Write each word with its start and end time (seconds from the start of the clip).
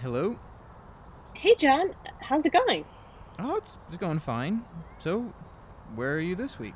Hello? 0.00 0.36
Hey, 1.34 1.54
John. 1.54 1.94
How's 2.20 2.44
it 2.44 2.52
going? 2.52 2.84
Oh, 3.38 3.56
it's, 3.56 3.78
it's 3.86 3.96
going 3.96 4.18
fine. 4.18 4.64
So, 4.98 5.32
where 5.94 6.14
are 6.14 6.20
you 6.20 6.34
this 6.34 6.58
week? 6.58 6.74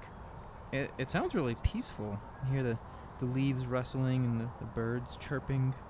It, 0.72 0.92
it 0.98 1.10
sounds 1.10 1.34
really 1.34 1.56
peaceful. 1.64 2.20
You 2.46 2.52
hear 2.52 2.62
the, 2.62 2.78
the 3.18 3.26
leaves 3.26 3.66
rustling 3.66 4.24
and 4.24 4.40
the, 4.40 4.48
the 4.60 4.66
birds 4.66 5.16
chirping. 5.16 5.74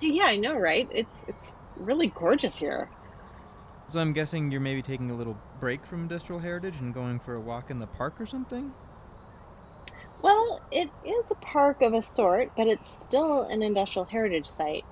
Yeah, 0.00 0.26
I 0.26 0.36
know, 0.36 0.56
right? 0.56 0.88
It's 0.92 1.24
it's 1.26 1.58
really 1.76 2.08
gorgeous 2.08 2.56
here. 2.56 2.88
So 3.88 3.98
I'm 3.98 4.12
guessing 4.12 4.52
you're 4.52 4.60
maybe 4.60 4.82
taking 4.82 5.10
a 5.10 5.14
little 5.14 5.36
break 5.58 5.84
from 5.84 6.02
industrial 6.02 6.40
heritage 6.40 6.76
and 6.80 6.94
going 6.94 7.18
for 7.18 7.34
a 7.34 7.40
walk 7.40 7.70
in 7.70 7.80
the 7.80 7.86
park 7.86 8.20
or 8.20 8.26
something? 8.26 8.72
Well, 10.22 10.62
it 10.70 10.94
is 11.02 11.30
a 11.30 11.34
park 11.34 11.82
of 11.82 11.92
a 11.92 12.00
sort, 12.00 12.52
but 12.56 12.66
it's 12.68 12.88
still 12.90 13.42
an 13.42 13.60
industrial 13.62 14.06
heritage 14.06 14.46
site. 14.46 14.86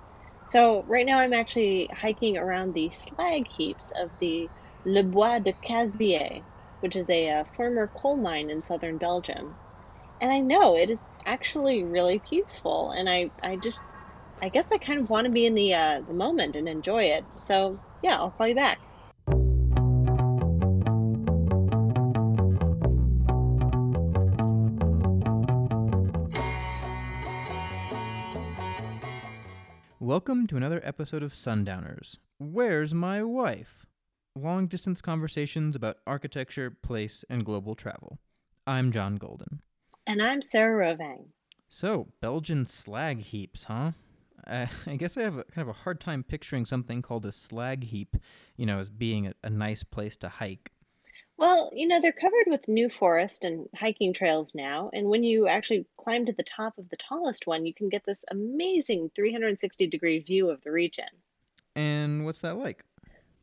So 0.45 0.82
right 0.82 1.06
now 1.06 1.20
I'm 1.20 1.32
actually 1.32 1.88
hiking 1.92 2.36
around 2.36 2.74
the 2.74 2.91
slag 2.91 3.48
heaps 3.48 3.91
of 3.91 4.19
the 4.19 4.50
Le 4.84 5.02
Bois 5.05 5.38
du 5.38 5.55
Cazier, 5.55 6.45
which 6.80 6.95
is 6.95 7.09
a, 7.09 7.28
uh 7.30 7.45
former 7.45 7.88
coal 7.88 8.19
mine 8.19 8.50
in 8.50 8.60
southern 8.60 8.98
Belgium. 8.98 9.56
And 10.20 10.33
I 10.33 10.41
know 10.41 10.77
it 10.77 10.91
is 10.91 11.10
actually 11.27 11.84
really 11.84 12.20
peaceful, 12.20 12.92
and 12.92 13.08
I 13.10 13.33
I 13.42 13.56
just 13.56 13.84
I 14.42 14.50
guess 14.50 14.72
I 14.72 14.78
kind 14.78 15.00
of 15.00 15.10
want 15.10 15.27
to 15.27 15.33
be 15.33 15.47
in 15.47 15.55
the 15.55 15.74
uh, 15.74 16.02
the 16.02 16.14
moment 16.14 16.56
and 16.56 16.69
enjoy 16.69 17.05
it. 17.05 17.27
So 17.38 17.80
yeah, 18.02 18.19
I'll 18.19 18.33
call 18.33 18.48
you 18.48 18.56
back. 18.56 18.80
Welcome 30.19 30.48
to 30.48 30.56
another 30.56 30.80
episode 30.83 31.22
of 31.22 31.33
Sundowners. 31.33 32.16
Where's 32.38 32.92
my 32.92 33.22
wife? 33.22 33.86
Long 34.34 34.66
distance 34.66 35.00
conversations 35.00 35.77
about 35.77 35.98
architecture, 36.08 36.72
place, 36.72 37.24
and 37.30 37.44
global 37.44 37.77
travel. 37.77 38.19
I'm 38.66 38.91
John 38.91 39.14
Golden. 39.14 39.62
And 40.08 40.20
I'm 40.20 40.42
Sarah 40.42 40.96
Rovang. 40.96 41.27
So, 41.69 42.08
Belgian 42.20 42.66
slag 42.66 43.20
heaps, 43.20 43.64
huh? 43.64 43.92
Uh, 44.44 44.66
I 44.89 44.96
guess 44.96 45.16
I 45.16 45.22
have 45.22 45.39
a, 45.39 45.44
kind 45.44 45.62
of 45.62 45.69
a 45.69 45.84
hard 45.84 46.00
time 46.00 46.24
picturing 46.24 46.66
something 46.66 47.00
called 47.00 47.24
a 47.24 47.30
slag 47.30 47.84
heap, 47.84 48.16
you 48.56 48.66
know, 48.66 48.80
as 48.80 48.91
being 48.91 49.28
a, 49.28 49.34
a 49.44 49.50
nice 49.50 49.84
place 49.84 50.16
to 50.16 50.28
hike. 50.28 50.72
Well, 51.39 51.70
you 51.72 51.86
know, 51.86 52.00
they're 52.00 52.11
covered 52.11 52.48
with 52.48 52.67
new 52.67 52.91
forest 52.91 53.44
and 53.44 53.69
hiking 53.72 54.12
trails 54.12 54.56
now. 54.56 54.91
And 54.92 55.06
when 55.06 55.22
you 55.22 55.47
actually 55.47 55.86
climb 55.97 56.27
to 56.27 56.33
the 56.33 56.42
top 56.42 56.77
of 56.78 56.89
the 56.89 56.97
tallest 56.97 57.47
one, 57.47 57.64
you 57.64 57.72
can 57.72 57.89
get 57.89 58.05
this 58.05 58.25
amazing 58.28 59.12
360 59.14 59.86
degree 59.86 60.19
view 60.19 60.50
of 60.50 60.61
the 60.62 60.72
region. 60.72 61.06
And 61.77 62.25
what's 62.25 62.41
that 62.41 62.58
like? 62.58 62.84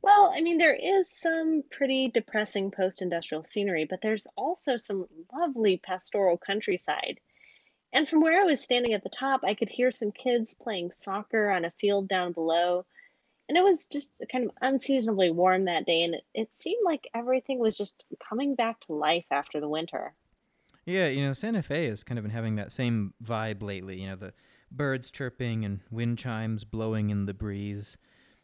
Well, 0.02 0.34
I 0.36 0.42
mean, 0.42 0.58
there 0.58 0.76
is 0.76 1.10
some 1.22 1.64
pretty 1.72 2.12
depressing 2.14 2.70
post 2.70 3.02
industrial 3.02 3.44
scenery, 3.44 3.86
but 3.86 4.02
there's 4.02 4.28
also 4.36 4.76
some 4.76 5.06
lovely 5.34 5.78
pastoral 5.78 6.38
countryside. 6.38 7.22
And 7.94 8.08
from 8.08 8.20
where 8.20 8.42
I 8.42 8.44
was 8.44 8.60
standing 8.60 8.94
at 8.94 9.04
the 9.04 9.10
top, 9.10 9.46
I 9.46 9.54
could 9.54 9.70
hear 9.70 9.92
some 9.94 10.12
kids 10.12 10.54
playing 10.54 10.92
soccer 10.92 11.50
on 11.50 11.64
a 11.64 11.72
field 11.80 12.10
down 12.10 12.34
below. 12.34 12.86
And 13.48 13.58
it 13.58 13.64
was 13.64 13.88
just 13.88 14.22
kind 14.32 14.46
of 14.46 14.52
unseasonably 14.62 15.32
warm 15.32 15.64
that 15.64 15.86
day, 15.86 16.04
and 16.04 16.16
it, 16.16 16.24
it 16.34 16.50
seemed 16.56 16.82
like 16.84 17.08
everything 17.14 17.60
was 17.60 17.78
just 17.78 18.06
coming 18.28 18.56
back 18.56 18.80
to 18.82 18.94
life 18.94 19.26
after 19.32 19.60
the 19.60 19.70
winter. 19.70 20.14
Yeah, 20.86 21.08
you 21.08 21.26
know, 21.26 21.34
Santa 21.34 21.64
Fe 21.64 21.88
has 21.88 22.04
kind 22.04 22.18
of 22.18 22.24
been 22.24 22.32
having 22.32 22.56
that 22.56 22.72
same 22.72 23.14
vibe 23.24 23.64
lately. 23.64 24.02
You 24.02 24.10
know, 24.10 24.16
the 24.16 24.34
birds 24.72 25.12
chirping 25.12 25.66
and 25.66 25.82
wind 25.92 26.18
chimes 26.18 26.64
blowing 26.64 27.10
in 27.10 27.26
the 27.26 27.34
breeze. 27.34 27.98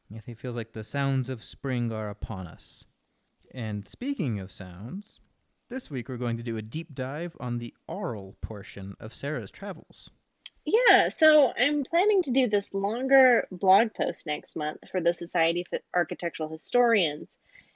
I 0.09 0.19
think 0.19 0.37
it 0.37 0.41
feels 0.41 0.57
like 0.57 0.73
the 0.73 0.83
sounds 0.83 1.29
of 1.29 1.43
spring 1.43 1.91
are 1.91 2.09
upon 2.09 2.47
us. 2.47 2.83
And 3.53 3.87
speaking 3.87 4.39
of 4.39 4.51
sounds, 4.51 5.19
this 5.69 5.89
week 5.89 6.09
we're 6.09 6.17
going 6.17 6.37
to 6.37 6.43
do 6.43 6.57
a 6.57 6.61
deep 6.61 6.93
dive 6.93 7.37
on 7.39 7.59
the 7.59 7.73
oral 7.87 8.35
portion 8.41 8.95
of 8.99 9.13
Sarah's 9.13 9.51
travels. 9.51 10.09
Yeah, 10.65 11.09
so 11.09 11.51
I'm 11.57 11.83
planning 11.83 12.21
to 12.23 12.31
do 12.31 12.47
this 12.47 12.73
longer 12.73 13.47
blog 13.51 13.93
post 13.93 14.27
next 14.27 14.55
month 14.55 14.79
for 14.91 15.01
the 15.01 15.13
Society 15.13 15.65
of 15.71 15.79
Architectural 15.93 16.49
Historians 16.49 17.29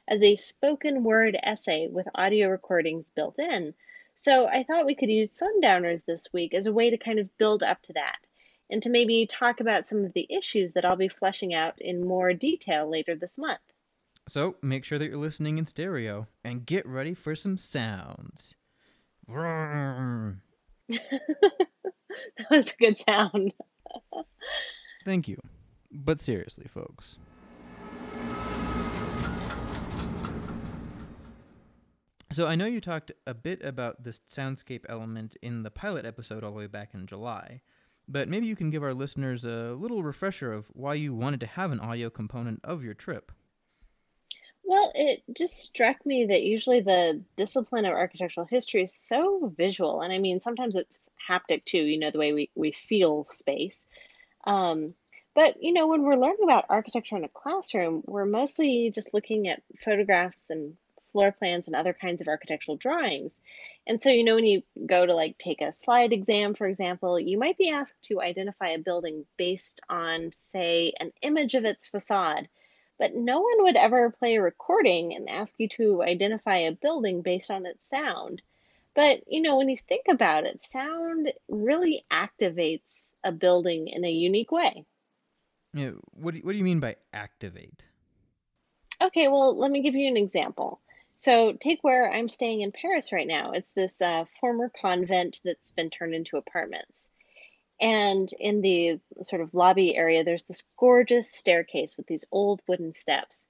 as 0.07 0.21
a 0.21 0.35
spoken 0.35 1.03
word 1.03 1.35
essay 1.41 1.87
with 1.87 2.07
audio 2.13 2.47
recordings 2.47 3.11
built 3.15 3.39
in. 3.39 3.73
So 4.13 4.47
I 4.47 4.63
thought 4.63 4.85
we 4.85 4.95
could 4.95 5.09
use 5.09 5.31
Sundowners 5.31 6.03
this 6.03 6.27
week 6.31 6.53
as 6.53 6.67
a 6.67 6.73
way 6.73 6.91
to 6.91 6.97
kind 6.97 7.19
of 7.19 7.35
build 7.37 7.63
up 7.63 7.81
to 7.83 7.93
that 7.93 8.17
and 8.69 8.81
to 8.83 8.89
maybe 8.89 9.25
talk 9.25 9.59
about 9.59 9.87
some 9.87 10.05
of 10.05 10.13
the 10.13 10.27
issues 10.29 10.73
that 10.73 10.85
I'll 10.85 10.95
be 10.95 11.07
fleshing 11.07 11.53
out 11.53 11.81
in 11.81 12.07
more 12.07 12.33
detail 12.33 12.89
later 12.89 13.15
this 13.15 13.37
month. 13.37 13.59
So 14.27 14.55
make 14.61 14.83
sure 14.83 14.97
that 14.97 15.07
you're 15.07 15.17
listening 15.17 15.57
in 15.57 15.65
stereo 15.65 16.27
and 16.43 16.65
get 16.65 16.85
ready 16.85 17.13
for 17.13 17.35
some 17.35 17.57
sounds. 17.57 18.53
That 22.37 22.49
was 22.49 22.71
a 22.71 22.75
good 22.77 22.97
sound. 22.97 23.53
Thank 25.03 25.27
you. 25.27 25.37
But 25.91 26.21
seriously, 26.21 26.67
folks. 26.67 27.17
So 32.31 32.47
I 32.47 32.55
know 32.55 32.65
you 32.65 32.81
talked 32.81 33.11
a 33.25 33.33
bit 33.33 33.63
about 33.63 34.03
this 34.03 34.19
soundscape 34.29 34.83
element 34.89 35.37
in 35.41 35.63
the 35.63 35.71
pilot 35.71 36.05
episode 36.05 36.43
all 36.43 36.51
the 36.51 36.57
way 36.57 36.67
back 36.67 36.93
in 36.93 37.07
July, 37.07 37.61
but 38.07 38.27
maybe 38.27 38.45
you 38.47 38.55
can 38.55 38.69
give 38.69 38.83
our 38.83 38.93
listeners 38.93 39.45
a 39.45 39.73
little 39.77 40.03
refresher 40.03 40.51
of 40.51 40.67
why 40.73 40.95
you 40.95 41.13
wanted 41.13 41.39
to 41.41 41.47
have 41.47 41.71
an 41.71 41.79
audio 41.79 42.09
component 42.09 42.59
of 42.63 42.83
your 42.83 42.93
trip. 42.93 43.31
Well, 44.67 44.91
it 44.95 45.23
just 45.31 45.59
struck 45.59 46.03
me 46.05 46.25
that 46.25 46.43
usually 46.43 46.79
the 46.81 47.21
discipline 47.35 47.85
of 47.85 47.93
architectural 47.93 48.47
history 48.47 48.81
is 48.81 48.93
so 48.93 49.53
visual. 49.55 50.01
And 50.01 50.11
I 50.11 50.17
mean, 50.17 50.41
sometimes 50.41 50.75
it's 50.75 51.09
haptic 51.29 51.65
too, 51.65 51.83
you 51.83 51.99
know, 51.99 52.09
the 52.09 52.17
way 52.19 52.33
we, 52.33 52.49
we 52.55 52.71
feel 52.71 53.23
space. 53.25 53.87
Um, 54.45 54.95
but, 55.35 55.61
you 55.61 55.71
know, 55.71 55.87
when 55.87 56.01
we're 56.01 56.15
learning 56.15 56.43
about 56.43 56.65
architecture 56.69 57.15
in 57.15 57.23
a 57.23 57.29
classroom, 57.29 58.01
we're 58.07 58.25
mostly 58.25 58.89
just 58.89 59.13
looking 59.13 59.47
at 59.49 59.61
photographs 59.83 60.49
and 60.49 60.75
floor 61.11 61.31
plans 61.31 61.67
and 61.67 61.75
other 61.75 61.93
kinds 61.93 62.21
of 62.21 62.27
architectural 62.27 62.77
drawings. 62.77 63.41
And 63.85 63.99
so, 63.99 64.09
you 64.09 64.23
know, 64.23 64.35
when 64.35 64.45
you 64.45 64.63
go 64.85 65.05
to 65.05 65.13
like 65.13 65.37
take 65.37 65.61
a 65.61 65.73
slide 65.73 66.11
exam, 66.11 66.55
for 66.55 66.65
example, 66.65 67.19
you 67.19 67.37
might 67.37 67.57
be 67.57 67.69
asked 67.69 68.01
to 68.03 68.21
identify 68.21 68.69
a 68.69 68.79
building 68.79 69.25
based 69.37 69.81
on, 69.89 70.31
say, 70.33 70.93
an 70.99 71.11
image 71.21 71.53
of 71.53 71.65
its 71.65 71.87
facade 71.87 72.47
but 72.97 73.15
no 73.15 73.41
one 73.41 73.63
would 73.63 73.75
ever 73.75 74.11
play 74.11 74.35
a 74.35 74.41
recording 74.41 75.13
and 75.13 75.29
ask 75.29 75.55
you 75.59 75.67
to 75.69 76.01
identify 76.03 76.57
a 76.57 76.71
building 76.71 77.21
based 77.21 77.51
on 77.51 77.65
its 77.65 77.87
sound. 77.87 78.41
But, 78.93 79.23
you 79.27 79.41
know, 79.41 79.57
when 79.57 79.67
you 79.67 79.75
think 79.75 80.05
about 80.09 80.45
it, 80.45 80.61
sound 80.63 81.31
really 81.49 82.05
activates 82.09 83.11
a 83.23 83.31
building 83.31 83.89
in 83.89 84.05
a 84.05 84.11
unique 84.11 84.51
way. 84.51 84.85
Yeah, 85.73 85.91
what 86.11 86.31
do 86.31 86.37
you, 86.37 86.43
what 86.45 86.53
do 86.53 86.57
you 86.57 86.63
mean 86.63 86.79
by 86.79 86.95
activate? 87.13 87.83
Okay, 89.01 89.27
well, 89.27 89.57
let 89.57 89.69
me 89.69 89.81
give 89.81 89.95
you 89.95 90.07
an 90.07 90.15
example. 90.15 90.79
So, 91.17 91.53
take 91.53 91.83
where 91.83 92.09
I'm 92.09 92.29
staying 92.29 92.61
in 92.61 92.71
Paris 92.71 93.11
right 93.11 93.27
now. 93.27 93.51
It's 93.51 93.73
this 93.73 94.01
uh, 94.01 94.25
former 94.39 94.69
convent 94.69 95.41
that's 95.43 95.71
been 95.71 95.89
turned 95.89 96.15
into 96.15 96.37
apartments. 96.37 97.07
And 97.79 98.29
in 98.39 98.61
the 98.61 98.99
sort 99.21 99.41
of 99.41 99.53
lobby 99.53 99.95
area, 99.95 100.23
there's 100.23 100.45
this 100.45 100.63
gorgeous 100.77 101.31
staircase 101.31 101.97
with 101.97 102.07
these 102.07 102.25
old 102.31 102.61
wooden 102.67 102.95
steps. 102.95 103.47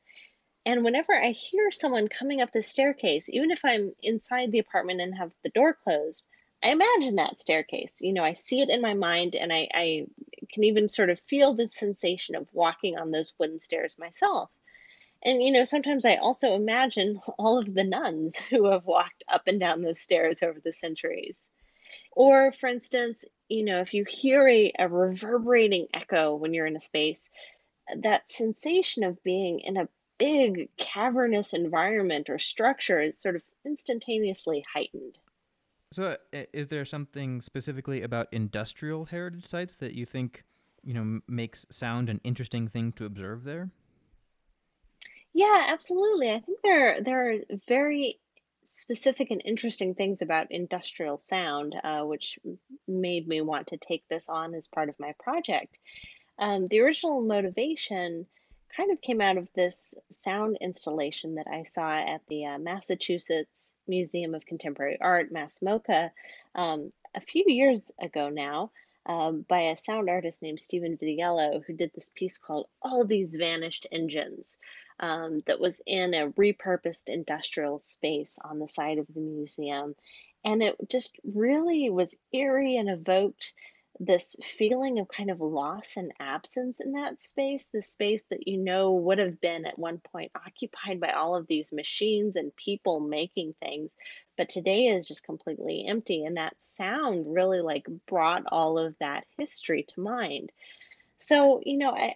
And 0.66 0.84
whenever 0.84 1.14
I 1.14 1.30
hear 1.30 1.70
someone 1.70 2.08
coming 2.08 2.42
up 2.42 2.52
the 2.52 2.64
staircase, 2.64 3.30
even 3.30 3.52
if 3.52 3.62
I'm 3.64 3.94
inside 4.02 4.52
the 4.52 4.60
apartment 4.60 5.00
and 5.00 5.16
have 5.16 5.32
the 5.44 5.50
door 5.50 5.78
closed, 5.84 6.26
I 6.64 6.70
imagine 6.70 7.18
that 7.18 7.38
staircase. 7.38 8.02
You 8.02 8.14
know, 8.14 8.24
I 8.24 8.34
see 8.34 8.62
it 8.62 8.72
in 8.72 8.82
my 8.82 8.96
mind 8.96 9.36
and 9.36 9.54
I, 9.54 9.68
I 9.72 10.08
can 10.52 10.64
even 10.64 10.90
sort 10.90 11.12
of 11.12 11.20
feel 11.20 11.54
the 11.54 11.70
sensation 11.70 12.36
of 12.36 12.48
walking 12.52 12.98
on 12.98 13.12
those 13.12 13.36
wooden 13.38 13.60
stairs 13.60 13.96
myself. 14.00 14.50
And, 15.22 15.42
you 15.42 15.52
know, 15.52 15.66
sometimes 15.66 16.06
I 16.06 16.16
also 16.16 16.56
imagine 16.56 17.22
all 17.38 17.60
of 17.60 17.72
the 17.72 17.84
nuns 17.84 18.36
who 18.50 18.72
have 18.72 18.86
walked 18.86 19.24
up 19.28 19.44
and 19.46 19.60
down 19.60 19.82
those 19.82 20.02
stairs 20.02 20.42
over 20.42 20.60
the 20.60 20.74
centuries. 20.74 21.48
Or, 22.12 22.52
for 22.52 22.68
instance, 22.68 23.24
you 23.50 23.64
know, 23.66 23.82
if 23.82 23.94
you 23.94 24.06
hear 24.06 24.48
a, 24.48 24.72
a 24.80 24.88
reverberating 24.88 25.88
echo 25.94 26.36
when 26.36 26.54
you're 26.54 26.66
in 26.66 26.76
a 26.76 26.82
space, 26.82 27.30
that 27.98 28.30
sensation 28.30 29.04
of 29.04 29.24
being 29.24 29.60
in 29.62 29.78
a 29.78 29.90
big 30.18 30.70
cavernous 30.78 31.54
environment 31.54 32.30
or 32.30 32.40
structure 32.40 33.02
is 33.02 33.20
sort 33.20 33.36
of 33.36 33.44
instantaneously 33.66 34.64
heightened. 34.74 35.20
So, 35.92 36.04
uh, 36.04 36.18
i- 36.34 36.48
is 36.54 36.68
there 36.68 36.86
something 36.86 37.42
specifically 37.42 38.02
about 38.02 38.28
industrial 38.34 39.06
heritage 39.06 39.46
sites 39.46 39.76
that 39.76 39.94
you 39.94 40.06
think, 40.06 40.44
you 40.84 40.94
know, 40.94 41.22
makes 41.28 41.66
sound 41.70 42.10
an 42.10 42.22
interesting 42.24 42.68
thing 42.68 42.92
to 42.94 43.06
observe 43.06 43.44
there? 43.44 43.72
Yeah, 45.34 45.66
absolutely. 45.68 46.32
I 46.32 46.40
think 46.40 46.62
there 46.64 47.02
there 47.02 47.30
are 47.32 47.40
very 47.68 48.20
specific 48.66 49.32
and 49.32 49.42
interesting 49.46 49.96
things 49.96 50.22
about 50.22 50.52
industrial 50.52 51.18
sound, 51.18 51.76
uh, 51.84 52.02
which 52.02 52.40
made 52.88 53.28
me 53.28 53.42
want 53.42 53.68
to 53.68 53.78
take 53.78 54.08
this 54.08 54.28
on 54.30 54.54
as 54.54 54.68
part 54.68 54.90
of 54.90 55.00
my 55.00 55.14
project. 55.20 55.78
Um, 56.38 56.66
the 56.66 56.82
original 56.82 57.22
motivation 57.22 58.26
kind 58.76 58.92
of 58.92 59.02
came 59.02 59.22
out 59.22 59.38
of 59.38 59.52
this 59.54 59.94
sound 60.12 60.58
installation 60.60 61.36
that 61.36 61.48
I 61.48 61.64
saw 61.64 61.90
at 61.92 62.22
the 62.28 62.46
uh, 62.46 62.58
Massachusetts 62.58 63.76
Museum 63.88 64.36
of 64.36 64.46
Contemporary 64.46 64.98
Art, 65.00 65.32
MassMoCA, 65.32 66.12
um, 66.56 66.92
a 67.14 67.22
few 67.22 67.46
years 67.48 67.92
ago 68.00 68.30
now, 68.30 68.72
um, 69.06 69.46
by 69.48 69.62
a 69.62 69.78
sound 69.78 70.10
artist 70.10 70.42
named 70.42 70.60
Stephen 70.60 70.98
Vitiello, 70.98 71.64
who 71.64 71.74
did 71.74 71.92
this 71.94 72.12
piece 72.16 72.38
called 72.38 72.68
All 72.82 73.06
These 73.06 73.36
Vanished 73.36 73.88
Engines, 73.92 74.58
um, 75.00 75.40
that 75.46 75.60
was 75.60 75.82
in 75.86 76.14
a 76.14 76.30
repurposed 76.32 77.08
industrial 77.10 77.82
space 77.86 78.38
on 78.44 78.60
the 78.60 78.68
side 78.68 78.98
of 78.98 79.08
the 79.14 79.22
museum. 79.22 79.96
And 80.44 80.62
it 80.62 80.76
just 80.90 81.20
really 81.24 81.90
was 81.90 82.18
eerie 82.32 82.78
and 82.78 82.90
evoked 82.90 83.54
this 84.00 84.36
feeling 84.44 85.00
of 85.00 85.08
kind 85.08 85.32
of 85.32 85.40
loss 85.40 85.96
and 85.98 86.12
absence 86.20 86.80
in 86.80 86.94
that 86.94 87.22
space, 87.22 87.68
the 87.72 87.82
space 87.82 88.24
that 88.30 88.48
you 88.48 88.58
know 88.58 88.92
would 88.94 89.20
have 89.20 89.40
been 89.40 89.66
at 89.66 89.80
one 89.80 90.00
point 90.00 90.32
occupied 90.36 91.00
by 91.00 91.12
all 91.12 91.36
of 91.36 91.48
these 91.48 91.72
machines 91.72 92.36
and 92.36 92.56
people 92.56 93.00
making 93.00 93.56
things, 93.62 93.92
but 94.38 94.50
today 94.50 94.86
is 94.86 95.08
just 95.08 95.24
completely 95.24 95.86
empty. 95.88 96.26
And 96.26 96.38
that 96.38 96.56
sound 96.62 97.34
really 97.34 97.62
like 97.62 97.88
brought 98.06 98.44
all 98.48 98.78
of 98.78 98.96
that 99.00 99.26
history 99.38 99.86
to 99.90 100.02
mind. 100.02 100.52
So, 101.20 101.62
you 101.66 101.78
know, 101.78 101.92
I, 101.92 102.16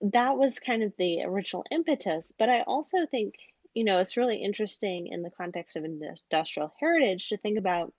that 0.00 0.36
was 0.36 0.58
kind 0.58 0.82
of 0.82 0.92
the 0.96 1.22
original 1.24 1.64
impetus, 1.70 2.32
but 2.38 2.48
I 2.48 2.62
also 2.62 3.06
think, 3.06 3.34
you 3.74 3.84
know, 3.84 3.98
it's 3.98 4.16
really 4.16 4.36
interesting 4.36 5.08
in 5.08 5.22
the 5.22 5.30
context 5.30 5.76
of 5.76 5.84
industrial 5.84 6.72
heritage 6.78 7.28
to 7.28 7.36
think 7.36 7.58
about 7.58 7.92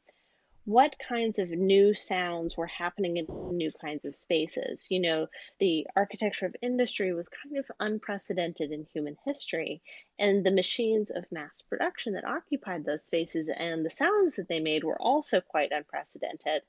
what 0.66 1.00
kinds 1.00 1.40
of 1.40 1.50
new 1.50 1.96
sounds 1.96 2.56
were 2.56 2.68
happening 2.68 3.18
in 3.18 3.25
new 3.57 3.72
kinds 3.81 4.06
of 4.06 4.16
spaces. 4.16 4.88
You 4.92 5.00
know, 5.00 5.28
the 5.60 5.88
architecture 5.96 6.46
of 6.46 6.56
industry 6.62 7.13
was 7.13 7.28
kind 7.28 7.57
of 7.57 7.66
unprecedented 7.80 8.72
in 8.72 8.86
human 8.94 9.18
history, 9.25 9.81
and 10.19 10.46
the 10.46 10.51
machines 10.51 11.10
of 11.10 11.31
mass 11.31 11.63
production 11.63 12.13
that 12.13 12.25
occupied 12.25 12.86
those 12.86 13.04
spaces 13.04 13.50
and 13.54 13.84
the 13.84 13.90
sounds 13.90 14.36
that 14.36 14.48
they 14.48 14.60
made 14.60 14.84
were 14.84 15.01
also 15.01 15.42
quite 15.42 15.72
unprecedented. 15.72 16.62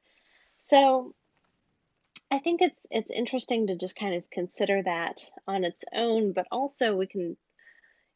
So, 0.57 1.15
I 2.31 2.39
think 2.39 2.63
it's 2.63 2.87
it's 2.91 3.11
interesting 3.11 3.67
to 3.67 3.77
just 3.77 3.97
kind 3.97 4.15
of 4.15 4.31
consider 4.31 4.83
that 4.83 5.25
on 5.49 5.65
its 5.65 5.85
own, 5.93 6.33
but 6.33 6.47
also 6.53 6.97
we 6.97 7.07
can, 7.07 7.37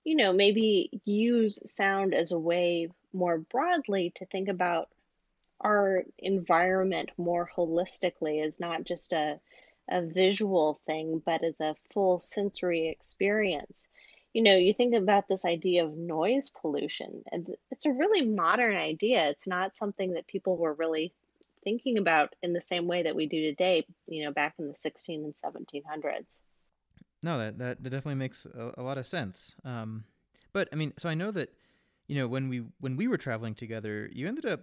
you 0.05 0.15
know, 0.15 0.33
maybe 0.33 1.01
use 1.05 1.59
sound 1.71 2.15
as 2.15 2.31
a 2.31 2.39
way 2.39 2.89
more 3.13 3.39
broadly 3.39 4.13
to 4.17 4.27
think 4.27 4.49
about 4.49 4.89
our 5.61 6.05
environment 6.19 7.11
more 7.17 7.51
holistically 7.57 8.45
as 8.45 8.61
not 8.61 8.85
just 8.85 9.13
a, 9.13 9.41
a 9.89 10.03
visual 10.03 10.75
thing, 10.87 11.21
but 11.25 11.43
as 11.43 11.61
a 11.61 11.77
full 11.93 12.21
sensory 12.21 12.89
experience. 12.89 13.89
You 14.33 14.43
know, 14.43 14.57
you 14.57 14.75
think 14.75 14.95
about 14.95 15.27
this 15.29 15.45
idea 15.45 15.85
of 15.85 15.97
noise 15.97 16.51
pollution, 16.51 17.25
and 17.33 17.49
it's 17.71 17.87
a 17.87 17.93
really 17.93 18.25
modern 18.25 18.77
idea. 18.77 19.29
It's 19.29 19.47
not 19.47 19.77
something 19.77 20.13
that 20.13 20.27
people 20.27 20.57
were 20.57 20.75
really 20.75 21.13
thinking 21.65 21.99
about 21.99 22.35
in 22.43 22.53
the 22.53 22.61
same 22.61 22.87
way 22.87 23.03
that 23.03 23.17
we 23.17 23.27
do 23.27 23.41
today, 23.41 23.87
you 24.07 24.25
know, 24.25 24.33
back 24.33 24.55
in 24.59 24.69
the 24.69 24.75
16 24.75 25.25
and 25.25 25.35
1700s. 25.35 26.41
No, 27.23 27.39
that 27.39 27.59
that, 27.59 27.83
definitely 27.83 28.17
makes 28.17 28.47
a, 28.47 28.75
a 28.77 28.83
lot 28.83 28.99
of 28.99 29.07
sense. 29.07 29.57
Um, 29.65 30.05
but 30.53 30.69
I 30.73 30.77
mean, 30.77 30.93
so 30.99 31.09
I 31.09 31.15
know 31.15 31.31
that 31.31 31.55
you 32.07 32.17
know 32.17 32.29
when 32.29 32.49
we 32.49 32.65
when 32.81 32.97
we 32.97 33.09
were 33.09 33.17
traveling 33.17 33.55
together, 33.55 34.11
you 34.13 34.29
ended 34.29 34.45
up 34.45 34.61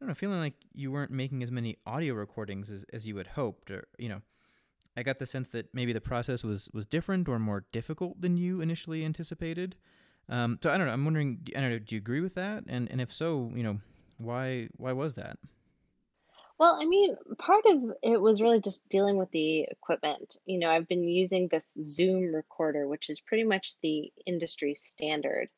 I 0.00 0.04
don't 0.04 0.08
know, 0.08 0.14
feeling 0.14 0.38
like 0.38 0.54
you 0.74 0.90
weren't 0.90 1.10
making 1.10 1.42
as 1.42 1.50
many 1.50 1.76
audio 1.84 2.14
recordings 2.14 2.70
as, 2.70 2.86
as 2.90 3.06
you 3.06 3.18
had 3.18 3.28
hoped, 3.28 3.70
or 3.70 3.86
you 3.98 4.08
know, 4.08 4.22
I 4.96 5.02
got 5.02 5.18
the 5.18 5.26
sense 5.26 5.50
that 5.50 5.74
maybe 5.74 5.92
the 5.92 6.00
process 6.00 6.42
was 6.42 6.70
was 6.72 6.86
different 6.86 7.28
or 7.28 7.38
more 7.38 7.66
difficult 7.70 8.20
than 8.22 8.38
you 8.38 8.62
initially 8.62 9.04
anticipated. 9.04 9.76
Um, 10.30 10.58
so 10.62 10.70
I 10.70 10.78
don't 10.78 10.86
know. 10.86 10.92
I'm 10.94 11.04
wondering. 11.04 11.46
I 11.54 11.60
don't 11.60 11.70
know. 11.70 11.78
Do 11.78 11.94
you 11.94 11.98
agree 11.98 12.22
with 12.22 12.34
that? 12.36 12.64
And 12.66 12.90
and 12.90 12.98
if 12.98 13.12
so, 13.12 13.52
you 13.54 13.62
know, 13.62 13.80
why 14.16 14.68
why 14.78 14.92
was 14.92 15.14
that? 15.14 15.38
Well, 16.60 16.76
I 16.78 16.84
mean, 16.84 17.16
part 17.38 17.64
of 17.64 17.94
it 18.02 18.20
was 18.20 18.42
really 18.42 18.60
just 18.60 18.86
dealing 18.90 19.16
with 19.16 19.30
the 19.30 19.62
equipment. 19.62 20.36
You 20.44 20.58
know, 20.58 20.68
I've 20.68 20.86
been 20.86 21.04
using 21.04 21.48
this 21.48 21.74
Zoom 21.80 22.34
recorder, 22.34 22.86
which 22.86 23.08
is 23.08 23.18
pretty 23.18 23.44
much 23.44 23.80
the 23.80 24.12
industry 24.26 24.74
standard. 24.74 25.48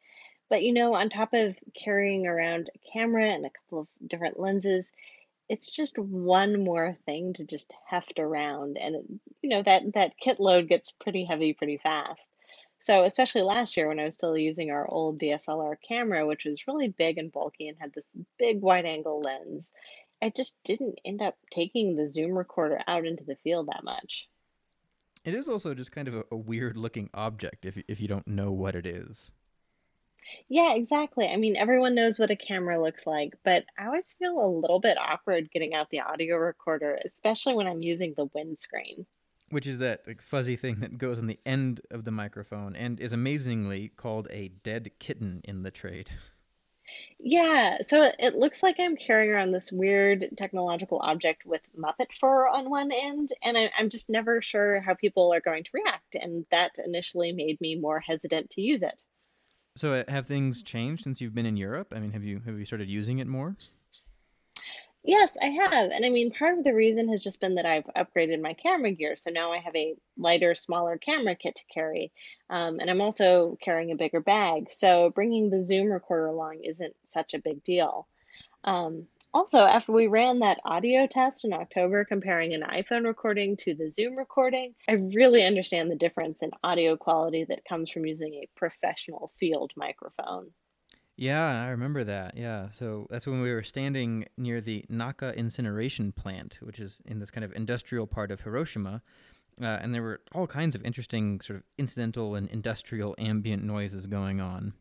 But, 0.49 0.63
you 0.63 0.73
know, 0.73 0.95
on 0.95 1.11
top 1.11 1.33
of 1.33 1.57
carrying 1.75 2.29
around 2.29 2.71
a 2.73 2.93
camera 2.93 3.27
and 3.27 3.45
a 3.45 3.51
couple 3.51 3.81
of 3.81 3.89
different 4.09 4.39
lenses, 4.39 4.93
it's 5.49 5.75
just 5.75 5.99
one 5.99 6.63
more 6.63 6.97
thing 7.05 7.33
to 7.33 7.45
just 7.45 7.75
heft 7.85 8.21
around. 8.21 8.79
And, 8.79 9.19
you 9.43 9.51
know, 9.51 9.63
that, 9.65 9.83
that 9.95 10.17
kit 10.21 10.39
load 10.39 10.69
gets 10.69 10.93
pretty 10.93 11.25
heavy 11.25 11.53
pretty 11.53 11.79
fast. 11.79 12.31
So, 12.79 13.05
especially 13.05 13.43
last 13.43 13.77
year 13.77 13.87
when 13.87 14.01
I 14.01 14.05
was 14.07 14.15
still 14.15 14.37
using 14.37 14.73
our 14.73 14.89
old 14.89 15.21
DSLR 15.21 15.77
camera, 15.87 16.27
which 16.27 16.45
was 16.45 16.67
really 16.67 16.89
big 16.89 17.17
and 17.17 17.31
bulky 17.31 17.69
and 17.69 17.79
had 17.79 17.93
this 17.93 18.13
big 18.39 18.61
wide 18.61 18.87
angle 18.87 19.21
lens, 19.21 19.73
I 20.23 20.31
just 20.31 20.63
didn't 20.63 21.01
end 21.05 21.21
up 21.21 21.37
taking 21.51 21.97
the 21.97 22.07
Zoom 22.07 22.39
recorder 22.39 22.81
out 22.87 23.05
into 23.05 23.25
the 23.25 23.37
field 23.37 23.67
that 23.67 23.83
much. 23.83 24.29
It 25.25 25.35
is 25.35 25.49
also 25.49 25.75
just 25.75 25.93
kind 25.93 26.09
of 26.09 26.15
a, 26.15 26.25
a 26.31 26.37
weird 26.37 26.77
looking 26.77 27.11
object 27.13 27.67
if 27.67 27.77
if 27.89 28.01
you 28.01 28.09
don't 28.09 28.27
know 28.27 28.53
what 28.53 28.75
it 28.75 28.87
is. 28.87 29.33
Yeah, 30.49 30.75
exactly. 30.75 31.29
I 31.29 31.37
mean, 31.37 31.57
everyone 31.57 31.95
knows 31.95 32.19
what 32.19 32.31
a 32.31 32.37
camera 32.37 32.81
looks 32.81 33.07
like, 33.07 33.35
but 33.45 33.65
I 33.77 33.87
always 33.87 34.13
feel 34.13 34.41
a 34.41 34.47
little 34.49 34.79
bit 34.79 34.97
awkward 34.97 35.51
getting 35.51 35.75
out 35.75 35.91
the 35.91 36.01
audio 36.01 36.37
recorder, 36.37 36.99
especially 37.05 37.55
when 37.55 37.67
I'm 37.67 37.83
using 37.83 38.15
the 38.17 38.27
windscreen. 38.33 39.05
Which 39.51 39.67
is 39.67 39.81
that 39.81 40.07
like 40.07 40.23
fuzzy 40.23 40.57
thing 40.57 40.81
that 40.81 40.97
goes 40.97 41.19
on 41.19 41.27
the 41.27 41.41
end 41.45 41.81
of 41.91 42.05
the 42.05 42.11
microphone 42.11 42.75
and 42.75 42.99
is 43.01 43.13
amazingly 43.13 43.89
called 43.89 44.29
a 44.31 44.49
dead 44.49 44.93
kitten 44.99 45.43
in 45.45 45.63
the 45.63 45.71
trade. 45.71 46.11
Yeah, 47.19 47.79
so 47.83 48.11
it 48.19 48.35
looks 48.35 48.63
like 48.63 48.77
I'm 48.79 48.97
carrying 48.97 49.31
around 49.31 49.53
this 49.53 49.71
weird 49.71 50.31
technological 50.37 50.99
object 51.01 51.47
with 51.47 51.61
Muppet 51.79 52.13
fur 52.21 52.49
on 52.49 52.69
one 52.69 52.91
end, 52.91 53.31
and 53.43 53.57
I, 53.57 53.71
I'm 53.79 53.91
just 53.91 54.11
never 54.11 54.43
sure 54.43 54.81
how 54.81 54.95
people 54.95 55.33
are 55.33 55.41
going 55.41 55.65
to 55.65 55.71
react, 55.73 56.17
and 56.17 56.45
that 56.51 56.73
initially 56.85 57.33
made 57.33 57.61
me 57.61 57.77
more 57.77 58.01
hesitant 58.01 58.51
to 58.51 58.61
use 58.61 58.83
it. 58.83 59.03
So 59.77 59.95
uh, 59.95 60.05
have 60.09 60.27
things 60.27 60.63
changed 60.63 61.05
since 61.05 61.21
you've 61.21 61.35
been 61.35 61.47
in 61.47 61.57
Europe? 61.57 61.93
I 61.95 62.01
mean, 62.01 62.13
have 62.13 62.25
you 62.25 62.41
have 62.45 62.59
you 62.59 62.65
started 62.65 62.89
using 62.89 63.19
it 63.21 63.27
more? 63.27 63.57
Yes, 65.05 65.37
I 65.43 65.47
have. 65.47 65.91
And 65.91 66.05
I 66.05 66.11
mean, 66.11 66.31
part 66.31 66.59
of 66.59 66.65
the 66.65 66.75
reason 66.75 67.09
has 67.09 67.23
just 67.23 67.41
been 67.41 67.57
that 67.57 67.67
I've 67.67 67.87
upgraded 67.97 68.41
my 68.41 68.55
camera 68.55 68.93
gear. 68.93 69.17
So 69.17 69.31
now 69.31 69.51
I 69.51 69.59
have 69.59 69.75
a 69.75 69.97
lighter, 70.17 70.55
smaller 70.55 70.97
camera 70.97 71.35
kit 71.35 71.57
to 71.57 71.65
carry. 71.75 72.13
Um, 72.49 72.79
and 72.79 72.89
I'm 72.89 73.01
also 73.01 73.59
carrying 73.61 73.91
a 73.91 73.97
bigger 73.97 74.21
bag. 74.21 74.71
So 74.71 75.11
bringing 75.11 75.51
the 75.51 75.63
Zoom 75.63 75.89
recorder 75.89 76.27
along 76.27 76.61
isn't 76.63 76.95
such 77.07 77.35
a 77.35 77.41
big 77.41 77.65
deal. 77.65 78.07
Um, 78.63 79.09
also, 79.35 79.59
after 79.61 79.93
we 79.93 80.07
ran 80.07 80.41
that 80.41 80.61
audio 80.65 81.07
test 81.07 81.47
in 81.47 81.53
October 81.53 82.05
comparing 82.05 82.53
an 82.53 82.63
iPhone 82.63 83.05
recording 83.05 83.57
to 83.59 83.75
the 83.75 83.91
Zoom 83.91 84.15
recording, 84.15 84.75
I 84.89 84.93
really 84.93 85.43
understand 85.43 85.91
the 85.91 85.97
difference 85.97 86.43
in 86.43 86.51
audio 86.63 86.97
quality 86.97 87.45
that 87.45 87.65
comes 87.65 87.91
from 87.91 88.05
using 88.05 88.35
a 88.35 88.49
professional 88.57 89.33
field 89.41 89.73
microphone. 89.75 90.51
Yeah, 91.17 91.63
I 91.63 91.69
remember 91.69 92.05
that. 92.05 92.37
Yeah. 92.37 92.69
So 92.79 93.07
that's 93.11 93.27
when 93.27 93.43
we 93.43 93.53
were 93.53 93.63
standing 93.63 94.27
near 94.37 94.61
the 94.61 94.85
Naka 94.89 95.37
incineration 95.37 96.13
plant, 96.13 96.59
which 96.61 96.81
is 96.81 97.03
in 97.05 97.19
this 97.19 97.31
kind 97.31 97.45
of 97.45 97.53
industrial 97.53 98.07
part 98.07 98.31
of 98.31 98.41
Hiroshima. 98.41 99.03
Uh, 99.61 99.67
and 99.67 99.95
there 99.95 100.03
were 100.03 100.21
all 100.33 100.47
kinds 100.47 100.75
of 100.75 100.83
interesting, 100.85 101.41
sort 101.41 101.59
of 101.59 101.63
incidental 101.77 102.35
and 102.35 102.49
industrial 102.49 103.15
ambient 103.19 103.63
noises 103.63 104.07
going 104.07 104.41
on. 104.41 104.73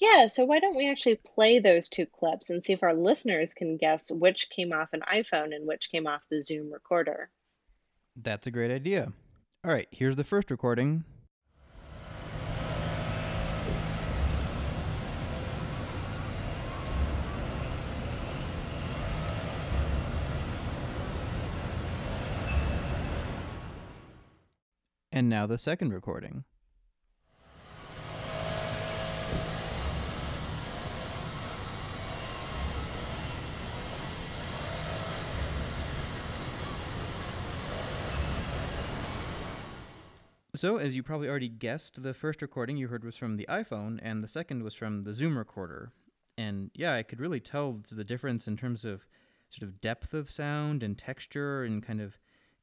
Yeah, 0.00 0.28
so 0.28 0.44
why 0.44 0.60
don't 0.60 0.76
we 0.76 0.90
actually 0.90 1.16
play 1.16 1.58
those 1.58 1.88
two 1.88 2.06
clips 2.06 2.50
and 2.50 2.64
see 2.64 2.72
if 2.72 2.82
our 2.82 2.94
listeners 2.94 3.54
can 3.54 3.76
guess 3.76 4.10
which 4.10 4.48
came 4.50 4.72
off 4.72 4.92
an 4.92 5.00
iPhone 5.00 5.54
and 5.54 5.66
which 5.66 5.90
came 5.90 6.06
off 6.06 6.22
the 6.30 6.40
Zoom 6.40 6.72
recorder? 6.72 7.30
That's 8.16 8.46
a 8.46 8.52
great 8.52 8.70
idea. 8.70 9.12
All 9.64 9.72
right, 9.72 9.88
here's 9.90 10.16
the 10.16 10.24
first 10.24 10.50
recording. 10.50 11.04
And 25.18 25.28
now 25.28 25.48
the 25.48 25.58
second 25.58 25.92
recording. 25.92 26.44
So, 40.54 40.76
as 40.76 40.94
you 40.94 41.02
probably 41.02 41.28
already 41.28 41.48
guessed, 41.48 42.00
the 42.00 42.14
first 42.14 42.40
recording 42.40 42.76
you 42.76 42.86
heard 42.86 43.02
was 43.02 43.16
from 43.16 43.36
the 43.36 43.46
iPhone, 43.48 43.98
and 44.00 44.22
the 44.22 44.28
second 44.28 44.62
was 44.62 44.74
from 44.74 45.02
the 45.02 45.12
Zoom 45.12 45.36
recorder. 45.36 45.90
And 46.36 46.70
yeah, 46.74 46.94
I 46.94 47.02
could 47.02 47.18
really 47.18 47.40
tell 47.40 47.80
the 47.90 48.04
difference 48.04 48.46
in 48.46 48.56
terms 48.56 48.84
of 48.84 49.04
sort 49.50 49.68
of 49.68 49.80
depth 49.80 50.14
of 50.14 50.30
sound 50.30 50.84
and 50.84 50.96
texture 50.96 51.64
and 51.64 51.84
kind 51.84 52.00
of 52.00 52.18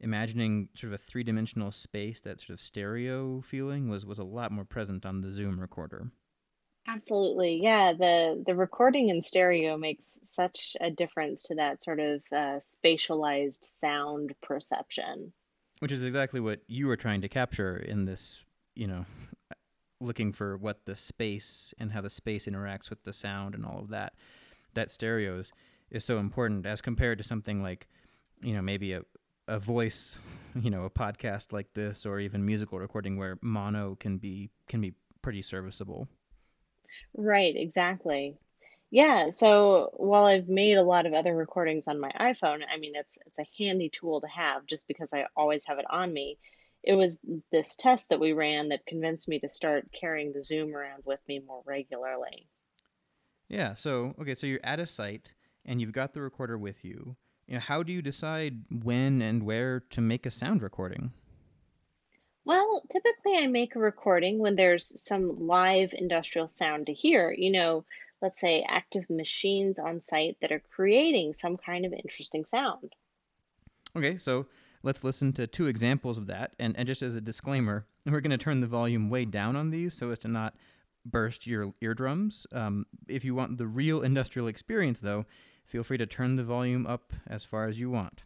imagining 0.05 0.69
sort 0.75 0.93
of 0.93 0.99
a 1.01 1.03
three 1.03 1.23
dimensional 1.23 1.71
space, 1.71 2.21
that 2.21 2.39
sort 2.39 2.51
of 2.51 2.61
stereo 2.61 3.41
feeling 3.41 3.89
was 3.89 4.05
was 4.05 4.19
a 4.19 4.23
lot 4.23 4.51
more 4.51 4.63
present 4.63 5.05
on 5.05 5.19
the 5.19 5.31
Zoom 5.31 5.59
recorder. 5.59 6.11
Absolutely. 6.87 7.59
Yeah, 7.61 7.91
the 7.93 8.41
the 8.45 8.55
recording 8.55 9.09
in 9.09 9.21
stereo 9.21 9.75
makes 9.75 10.19
such 10.23 10.77
a 10.79 10.91
difference 10.91 11.41
to 11.43 11.55
that 11.55 11.83
sort 11.83 11.99
of 11.99 12.21
uh, 12.31 12.59
spatialized 12.59 13.65
sound 13.81 14.35
perception. 14.41 15.33
Which 15.79 15.91
is 15.91 16.05
exactly 16.05 16.39
what 16.39 16.61
you 16.67 16.87
were 16.87 16.95
trying 16.95 17.21
to 17.21 17.27
capture 17.27 17.75
in 17.75 18.05
this, 18.05 18.43
you 18.75 18.87
know, 18.87 19.05
looking 19.99 20.31
for 20.31 20.55
what 20.55 20.85
the 20.85 20.95
space 20.95 21.73
and 21.79 21.91
how 21.91 22.01
the 22.01 22.09
space 22.09 22.45
interacts 22.45 22.89
with 22.89 23.03
the 23.03 23.11
sound 23.11 23.55
and 23.55 23.65
all 23.65 23.79
of 23.79 23.89
that. 23.89 24.13
That 24.75 24.91
stereos 24.91 25.51
is 25.89 26.05
so 26.05 26.19
important 26.19 26.65
as 26.65 26.81
compared 26.81 27.17
to 27.17 27.23
something 27.23 27.63
like, 27.63 27.87
you 28.41 28.53
know, 28.53 28.61
maybe 28.61 28.93
a 28.93 29.01
a 29.47 29.59
voice, 29.59 30.17
you 30.55 30.69
know, 30.69 30.83
a 30.83 30.89
podcast 30.89 31.53
like 31.53 31.73
this 31.73 32.05
or 32.05 32.19
even 32.19 32.45
musical 32.45 32.79
recording 32.79 33.17
where 33.17 33.37
mono 33.41 33.95
can 33.95 34.17
be 34.17 34.49
can 34.67 34.81
be 34.81 34.93
pretty 35.21 35.41
serviceable. 35.41 36.07
Right, 37.15 37.55
exactly. 37.55 38.37
Yeah, 38.91 39.29
so 39.29 39.91
while 39.93 40.25
I've 40.25 40.47
made 40.47 40.77
a 40.77 40.83
lot 40.83 41.05
of 41.05 41.13
other 41.13 41.35
recordings 41.35 41.87
on 41.87 41.99
my 41.99 42.11
iPhone, 42.19 42.61
I 42.69 42.77
mean 42.77 42.93
it's 42.95 43.17
it's 43.25 43.39
a 43.39 43.45
handy 43.57 43.89
tool 43.89 44.21
to 44.21 44.27
have 44.27 44.65
just 44.65 44.87
because 44.87 45.13
I 45.13 45.25
always 45.35 45.65
have 45.65 45.79
it 45.79 45.85
on 45.89 46.13
me. 46.13 46.37
It 46.83 46.93
was 46.93 47.19
this 47.51 47.75
test 47.75 48.09
that 48.09 48.19
we 48.19 48.33
ran 48.33 48.69
that 48.69 48.85
convinced 48.85 49.27
me 49.27 49.39
to 49.39 49.49
start 49.49 49.89
carrying 49.99 50.33
the 50.33 50.41
Zoom 50.41 50.75
around 50.75 51.03
with 51.03 51.19
me 51.27 51.39
more 51.45 51.63
regularly. 51.65 52.47
Yeah, 53.49 53.73
so 53.73 54.15
okay, 54.21 54.35
so 54.35 54.47
you're 54.47 54.59
at 54.63 54.79
a 54.79 54.87
site 54.87 55.33
and 55.65 55.81
you've 55.81 55.91
got 55.91 56.13
the 56.13 56.21
recorder 56.21 56.57
with 56.57 56.85
you. 56.85 57.15
You 57.47 57.55
know, 57.55 57.59
how 57.59 57.83
do 57.83 57.91
you 57.93 58.01
decide 58.01 58.61
when 58.69 59.21
and 59.21 59.43
where 59.43 59.79
to 59.91 60.01
make 60.01 60.25
a 60.25 60.31
sound 60.31 60.63
recording? 60.63 61.11
Well, 62.43 62.83
typically 62.91 63.37
I 63.37 63.47
make 63.47 63.75
a 63.75 63.79
recording 63.79 64.39
when 64.39 64.55
there's 64.55 65.01
some 65.01 65.35
live 65.35 65.93
industrial 65.93 66.47
sound 66.47 66.87
to 66.87 66.93
hear. 66.93 67.31
You 67.31 67.51
know, 67.51 67.85
let's 68.21 68.41
say 68.41 68.65
active 68.67 69.09
machines 69.09 69.79
on 69.79 69.99
site 69.99 70.37
that 70.41 70.51
are 70.51 70.61
creating 70.75 71.33
some 71.33 71.57
kind 71.57 71.85
of 71.85 71.93
interesting 71.93 72.45
sound. 72.45 72.93
Okay, 73.95 74.17
so 74.17 74.47
let's 74.83 75.03
listen 75.03 75.33
to 75.33 75.47
two 75.47 75.67
examples 75.67 76.17
of 76.17 76.27
that. 76.27 76.55
And, 76.59 76.75
and 76.77 76.87
just 76.87 77.01
as 77.01 77.15
a 77.15 77.21
disclaimer, 77.21 77.85
we're 78.05 78.21
going 78.21 78.31
to 78.31 78.37
turn 78.37 78.61
the 78.61 78.67
volume 78.67 79.09
way 79.09 79.25
down 79.25 79.55
on 79.55 79.71
these 79.71 79.93
so 79.95 80.11
as 80.11 80.19
to 80.19 80.27
not 80.27 80.55
burst 81.05 81.45
your 81.45 81.73
eardrums. 81.81 82.47
Um, 82.51 82.85
if 83.07 83.23
you 83.23 83.35
want 83.35 83.57
the 83.57 83.67
real 83.67 84.01
industrial 84.01 84.47
experience, 84.47 84.99
though, 84.99 85.25
feel 85.65 85.83
free 85.83 85.97
to 85.97 86.05
turn 86.05 86.35
the 86.35 86.43
volume 86.43 86.85
up 86.85 87.13
as 87.27 87.43
far 87.43 87.67
as 87.67 87.79
you 87.79 87.89
want. 87.89 88.23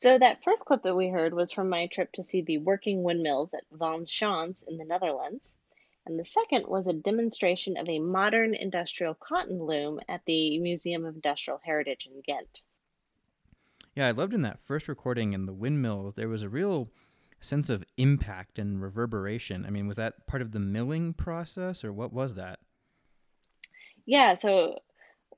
So 0.00 0.16
that 0.16 0.44
first 0.44 0.64
clip 0.64 0.84
that 0.84 0.94
we 0.94 1.08
heard 1.08 1.34
was 1.34 1.50
from 1.50 1.68
my 1.68 1.88
trip 1.88 2.12
to 2.12 2.22
see 2.22 2.40
the 2.40 2.58
working 2.58 3.02
windmills 3.02 3.52
at 3.52 3.68
Zaanse 3.76 4.08
Schans 4.08 4.62
in 4.68 4.76
the 4.76 4.84
Netherlands. 4.84 5.56
And 6.06 6.16
the 6.16 6.24
second 6.24 6.68
was 6.68 6.86
a 6.86 6.92
demonstration 6.92 7.76
of 7.76 7.88
a 7.88 7.98
modern 7.98 8.54
industrial 8.54 9.14
cotton 9.14 9.60
loom 9.60 9.98
at 10.08 10.24
the 10.24 10.56
Museum 10.60 11.04
of 11.04 11.16
Industrial 11.16 11.60
Heritage 11.64 12.06
in 12.06 12.22
Ghent. 12.24 12.62
Yeah, 13.96 14.06
I 14.06 14.12
loved 14.12 14.34
in 14.34 14.42
that 14.42 14.60
first 14.64 14.86
recording 14.86 15.32
in 15.32 15.46
the 15.46 15.52
windmills, 15.52 16.14
there 16.14 16.28
was 16.28 16.44
a 16.44 16.48
real 16.48 16.92
sense 17.40 17.68
of 17.68 17.82
impact 17.96 18.60
and 18.60 18.80
reverberation. 18.80 19.66
I 19.66 19.70
mean, 19.70 19.88
was 19.88 19.96
that 19.96 20.28
part 20.28 20.42
of 20.42 20.52
the 20.52 20.60
milling 20.60 21.12
process 21.12 21.82
or 21.82 21.92
what 21.92 22.12
was 22.12 22.36
that? 22.36 22.60
Yeah, 24.06 24.34
so 24.34 24.78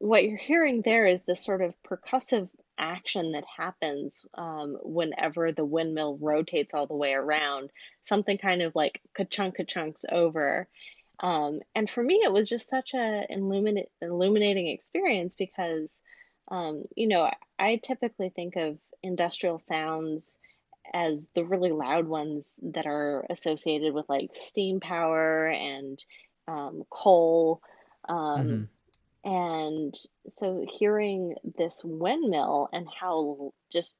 what 0.00 0.24
you're 0.24 0.36
hearing 0.36 0.82
there 0.84 1.06
is 1.06 1.22
this 1.22 1.42
sort 1.42 1.62
of 1.62 1.72
percussive 1.82 2.50
action 2.80 3.32
that 3.32 3.44
happens 3.44 4.24
um, 4.34 4.76
whenever 4.82 5.52
the 5.52 5.64
windmill 5.64 6.18
rotates 6.20 6.74
all 6.74 6.86
the 6.86 6.96
way 6.96 7.12
around, 7.12 7.70
something 8.02 8.38
kind 8.38 8.62
of 8.62 8.74
like 8.74 9.00
ka-chunk 9.14 9.56
ka-chunks 9.56 10.04
over. 10.10 10.66
Um, 11.20 11.60
and 11.74 11.88
for 11.88 12.02
me, 12.02 12.22
it 12.24 12.32
was 12.32 12.48
just 12.48 12.70
such 12.70 12.94
a 12.94 13.26
illuminate, 13.28 13.90
illuminating 14.00 14.68
experience 14.68 15.34
because, 15.36 15.90
um, 16.48 16.82
you 16.96 17.06
know, 17.06 17.30
I, 17.58 17.76
typically 17.76 18.30
think 18.30 18.56
of 18.56 18.78
industrial 19.02 19.58
sounds 19.58 20.38
as 20.92 21.28
the 21.34 21.44
really 21.44 21.72
loud 21.72 22.08
ones 22.08 22.56
that 22.62 22.86
are 22.86 23.26
associated 23.28 23.92
with 23.92 24.08
like 24.08 24.30
steam 24.34 24.80
power 24.80 25.46
and 25.46 26.02
um, 26.48 26.84
coal. 26.88 27.60
Mm-hmm. 28.08 28.40
Um, 28.40 28.68
and 29.24 29.94
so 30.28 30.64
hearing 30.68 31.34
this 31.58 31.82
windmill 31.84 32.68
and 32.72 32.86
how 33.00 33.52
just 33.70 33.98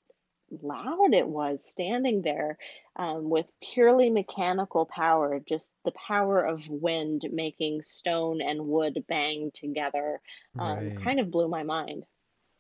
loud 0.63 1.15
it 1.15 1.29
was 1.29 1.65
standing 1.65 2.23
there 2.23 2.59
um, 2.97 3.31
with 3.31 3.51
purely 3.63 4.11
mechanical 4.11 4.87
power, 4.87 5.41
just 5.47 5.73
the 5.85 5.93
power 5.93 6.45
of 6.45 6.69
wind 6.69 7.23
making 7.33 7.83
stone 7.83 8.41
and 8.41 8.67
wood 8.67 9.05
bang 9.09 9.51
together, 9.55 10.21
um, 10.59 10.77
Right. 10.77 11.05
kind 11.05 11.21
of 11.21 11.31
blew 11.31 11.49
my 11.49 11.63
mind. 11.63 12.05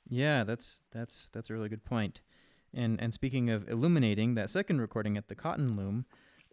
Yeah, 0.09 0.45
that's 0.45 0.81
that's 0.91 1.29
that's 1.33 1.51
a 1.51 1.53
really 1.53 1.69
good 1.69 1.85
point. 1.85 2.21
And 2.73 3.01
and 3.01 3.13
speaking 3.13 3.51
of 3.51 3.69
illuminating, 3.69 4.35
that 4.35 4.51
second 4.51 4.81
recording 4.81 5.17
at 5.17 5.29
the 5.29 5.35
Cotton 5.35 5.77
Loom 5.77 6.05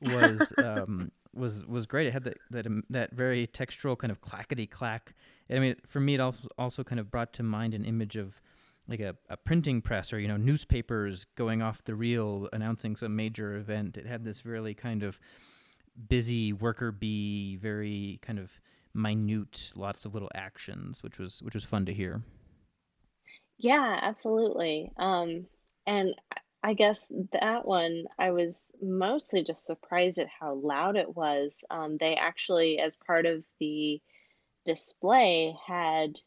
was 0.02 0.54
um, 0.60 1.12
was 1.38 1.66
was 1.66 1.86
great. 1.86 2.08
It 2.08 2.14
had 2.14 2.24
that 2.24 2.38
that 2.52 2.68
um, 2.68 2.84
that 2.90 3.12
very 3.12 3.48
textural 3.48 3.98
kind 3.98 4.12
of 4.12 4.22
clackety 4.22 4.68
clack. 4.68 5.14
I 5.50 5.60
mean, 5.60 5.76
for 5.88 6.00
me, 6.00 6.16
it 6.16 6.20
also 6.20 6.48
also 6.58 6.84
kind 6.84 7.00
of 7.00 7.12
brought 7.12 7.34
to 7.34 7.44
mind 7.44 7.74
an 7.74 7.86
image 7.86 8.16
of 8.16 8.42
like 8.88 9.00
a, 9.00 9.16
a 9.30 9.38
printing 9.38 9.82
press 9.82 10.14
or 10.14 10.20
you 10.20 10.28
know 10.28 10.38
newspapers 10.38 11.26
going 11.36 11.62
off 11.62 11.84
the 11.84 11.96
reel 11.96 12.50
announcing 12.54 12.96
some 12.96 13.16
major 13.16 13.56
event. 13.56 13.98
It 13.98 14.06
had 14.06 14.24
this 14.24 14.46
really 14.46 14.74
kind 14.74 15.04
of 15.04 15.20
busy 16.10 16.54
worker 16.54 16.92
bee, 16.92 17.56
very 17.56 18.20
kind 18.22 18.40
of 18.40 18.52
minute, 18.94 19.72
lots 19.76 20.06
of 20.06 20.14
little 20.14 20.32
actions, 20.34 21.04
which 21.04 21.18
was 21.18 21.42
which 21.42 21.56
was 21.56 21.66
fun 21.66 21.86
to 21.86 21.94
hear. 21.94 22.22
Yeah, 23.58 24.00
absolutely. 24.02 24.92
Um, 24.98 25.48
and 25.86 26.14
I 26.68 26.74
guess 26.74 27.10
that 27.32 27.66
one, 27.66 28.08
I 28.20 28.32
was 28.32 28.76
mostly 28.82 29.44
just 29.46 29.66
surprised 29.66 30.20
at 30.20 30.28
how 30.28 30.56
loud 30.56 30.98
it 30.98 31.16
was. 31.16 31.64
Um, 31.70 31.98
they 31.98 32.16
actually, 32.16 32.80
as 32.80 32.98
part 32.98 33.26
of 33.26 33.46
the 33.60 34.02
display, 34.66 35.56
had 35.68 36.20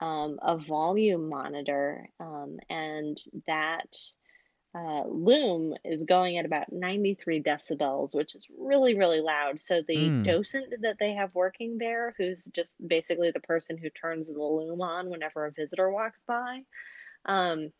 um, 0.00 0.38
a 0.42 0.58
volume 0.58 1.28
monitor, 1.28 2.08
um, 2.20 2.58
and 2.70 3.18
that 3.46 3.96
uh, 4.74 5.04
loom 5.06 5.74
is 5.84 6.04
going 6.04 6.38
at 6.38 6.46
about 6.46 6.72
93 6.72 7.42
decibels, 7.42 8.14
which 8.14 8.36
is 8.36 8.48
really, 8.56 8.96
really 8.96 9.20
loud. 9.20 9.60
So 9.60 9.82
the 9.82 10.14
Mm, 10.14 10.24
docent 10.24 10.72
that 10.82 10.98
they 11.00 11.14
have 11.14 11.34
working 11.34 11.78
there, 11.78 12.14
who's 12.18 12.44
just 12.46 12.76
basically 12.86 13.32
the 13.32 13.40
person 13.40 13.78
who 13.78 13.90
turns 13.90 14.28
the 14.28 14.32
loom 14.34 14.80
on 14.80 15.10
whenever 15.10 15.46
a 15.46 15.52
visitor 15.52 15.90
walks 15.90 16.22
by, 16.24 16.62
um, 17.26 17.72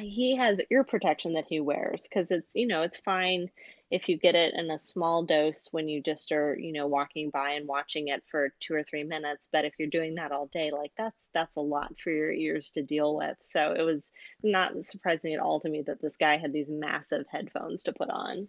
he 0.00 0.36
has 0.36 0.60
ear 0.70 0.84
protection 0.84 1.34
that 1.34 1.46
he 1.48 1.60
wears 1.60 2.06
because 2.08 2.30
it's, 2.30 2.54
you 2.54 2.66
know, 2.66 2.82
it's 2.82 2.96
fine 2.96 3.50
if 3.90 4.08
you 4.08 4.16
get 4.16 4.34
it 4.34 4.54
in 4.54 4.70
a 4.70 4.78
small 4.78 5.22
dose 5.24 5.68
when 5.70 5.88
you 5.88 6.02
just 6.02 6.32
are, 6.32 6.58
you 6.58 6.72
know, 6.72 6.86
walking 6.86 7.30
by 7.30 7.52
and 7.52 7.68
watching 7.68 8.08
it 8.08 8.22
for 8.30 8.52
two 8.60 8.74
or 8.74 8.82
three 8.82 9.04
minutes. 9.04 9.48
But 9.52 9.64
if 9.64 9.74
you're 9.78 9.88
doing 9.88 10.16
that 10.16 10.32
all 10.32 10.46
day, 10.46 10.70
like 10.72 10.92
that's 10.96 11.16
that's 11.32 11.56
a 11.56 11.60
lot 11.60 11.92
for 11.98 12.10
your 12.10 12.32
ears 12.32 12.72
to 12.72 12.82
deal 12.82 13.16
with. 13.16 13.36
So 13.42 13.72
it 13.72 13.82
was 13.82 14.10
not 14.42 14.82
surprising 14.84 15.34
at 15.34 15.40
all 15.40 15.60
to 15.60 15.68
me 15.68 15.82
that 15.82 16.00
this 16.00 16.16
guy 16.16 16.38
had 16.38 16.52
these 16.52 16.68
massive 16.68 17.26
headphones 17.30 17.84
to 17.84 17.92
put 17.92 18.10
on. 18.10 18.48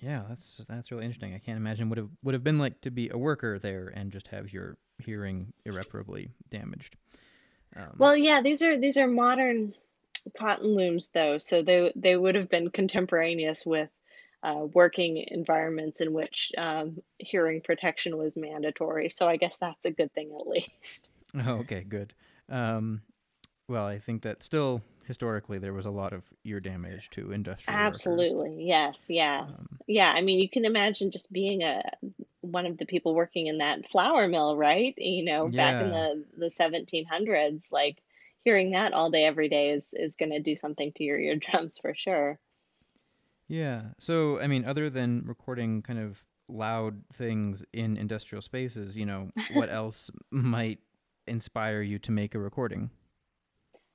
yeah, 0.00 0.22
that's 0.28 0.60
that's 0.68 0.90
really 0.90 1.04
interesting. 1.04 1.34
I 1.34 1.38
can't 1.38 1.56
imagine 1.56 1.88
what 1.88 1.98
it 1.98 2.06
would 2.22 2.34
have 2.34 2.44
been 2.44 2.58
like 2.58 2.80
to 2.82 2.90
be 2.90 3.08
a 3.08 3.18
worker 3.18 3.58
there 3.58 3.88
and 3.88 4.12
just 4.12 4.28
have 4.28 4.52
your 4.52 4.76
hearing 4.98 5.52
irreparably 5.64 6.30
damaged. 6.50 6.96
Um, 7.74 7.94
Well, 7.98 8.16
yeah, 8.16 8.40
these 8.42 8.62
are 8.62 8.78
these 8.78 8.96
are 8.96 9.08
modern 9.08 9.74
cotton 10.36 10.74
looms 10.74 11.10
though, 11.12 11.38
so 11.38 11.62
they 11.62 11.92
they 11.96 12.16
would 12.16 12.34
have 12.34 12.48
been 12.48 12.70
contemporaneous 12.70 13.64
with 13.66 13.90
uh, 14.42 14.66
working 14.72 15.24
environments 15.28 16.00
in 16.00 16.12
which 16.12 16.52
um, 16.58 17.00
hearing 17.18 17.60
protection 17.60 18.16
was 18.16 18.36
mandatory. 18.36 19.08
So 19.08 19.28
I 19.28 19.36
guess 19.36 19.56
that's 19.56 19.84
a 19.84 19.90
good 19.90 20.12
thing 20.12 20.36
at 20.38 20.46
least. 20.46 21.10
Oh, 21.34 21.40
okay, 21.60 21.84
good. 21.88 22.12
Um, 22.48 23.02
well, 23.68 23.86
I 23.86 23.98
think 23.98 24.22
that 24.22 24.42
still 24.42 24.82
historically 25.06 25.58
there 25.58 25.72
was 25.72 25.86
a 25.86 25.90
lot 25.90 26.12
of 26.12 26.24
ear 26.44 26.60
damage 26.60 27.10
to 27.10 27.32
industrial 27.32 27.78
workers. 27.78 28.06
Absolutely. 28.06 28.64
Yes. 28.66 29.06
Yeah. 29.08 29.40
Um, 29.42 29.78
Yeah. 29.86 30.10
I 30.10 30.20
mean, 30.20 30.40
you 30.40 30.48
can 30.48 30.64
imagine 30.64 31.10
just 31.10 31.32
being 31.32 31.62
a 31.62 31.82
one 32.40 32.66
of 32.66 32.76
the 32.76 32.86
people 32.86 33.14
working 33.14 33.46
in 33.46 33.58
that 33.58 33.88
flour 33.88 34.28
mill, 34.28 34.56
right? 34.56 34.94
You 34.96 35.24
know, 35.24 35.48
back 35.48 35.80
in 35.80 35.90
the 35.90 36.24
the 36.36 36.46
1700s, 36.46 37.70
like 37.70 38.02
hearing 38.44 38.72
that 38.72 38.92
all 38.92 39.10
day 39.10 39.24
every 39.24 39.48
day 39.48 39.70
is 39.70 39.88
is 39.92 40.16
going 40.16 40.32
to 40.32 40.40
do 40.40 40.54
something 40.54 40.92
to 40.96 41.04
your 41.04 41.18
eardrums 41.28 41.78
for 41.78 41.94
sure. 41.94 42.38
yeah. 43.48 43.82
So, 43.98 44.40
I 44.40 44.46
mean, 44.46 44.64
other 44.64 44.90
than 44.90 45.22
recording 45.26 45.82
kind 45.82 45.98
of 45.98 46.24
loud 46.48 47.02
things 47.12 47.64
in 47.72 47.96
industrial 47.96 48.42
spaces, 48.42 48.96
you 48.96 49.06
know, 49.06 49.30
what 49.54 49.68
else 49.70 50.10
might 50.30 50.80
inspire 51.26 51.82
you 51.82 51.98
to 52.00 52.12
make 52.12 52.34
a 52.34 52.38
recording? 52.38 52.90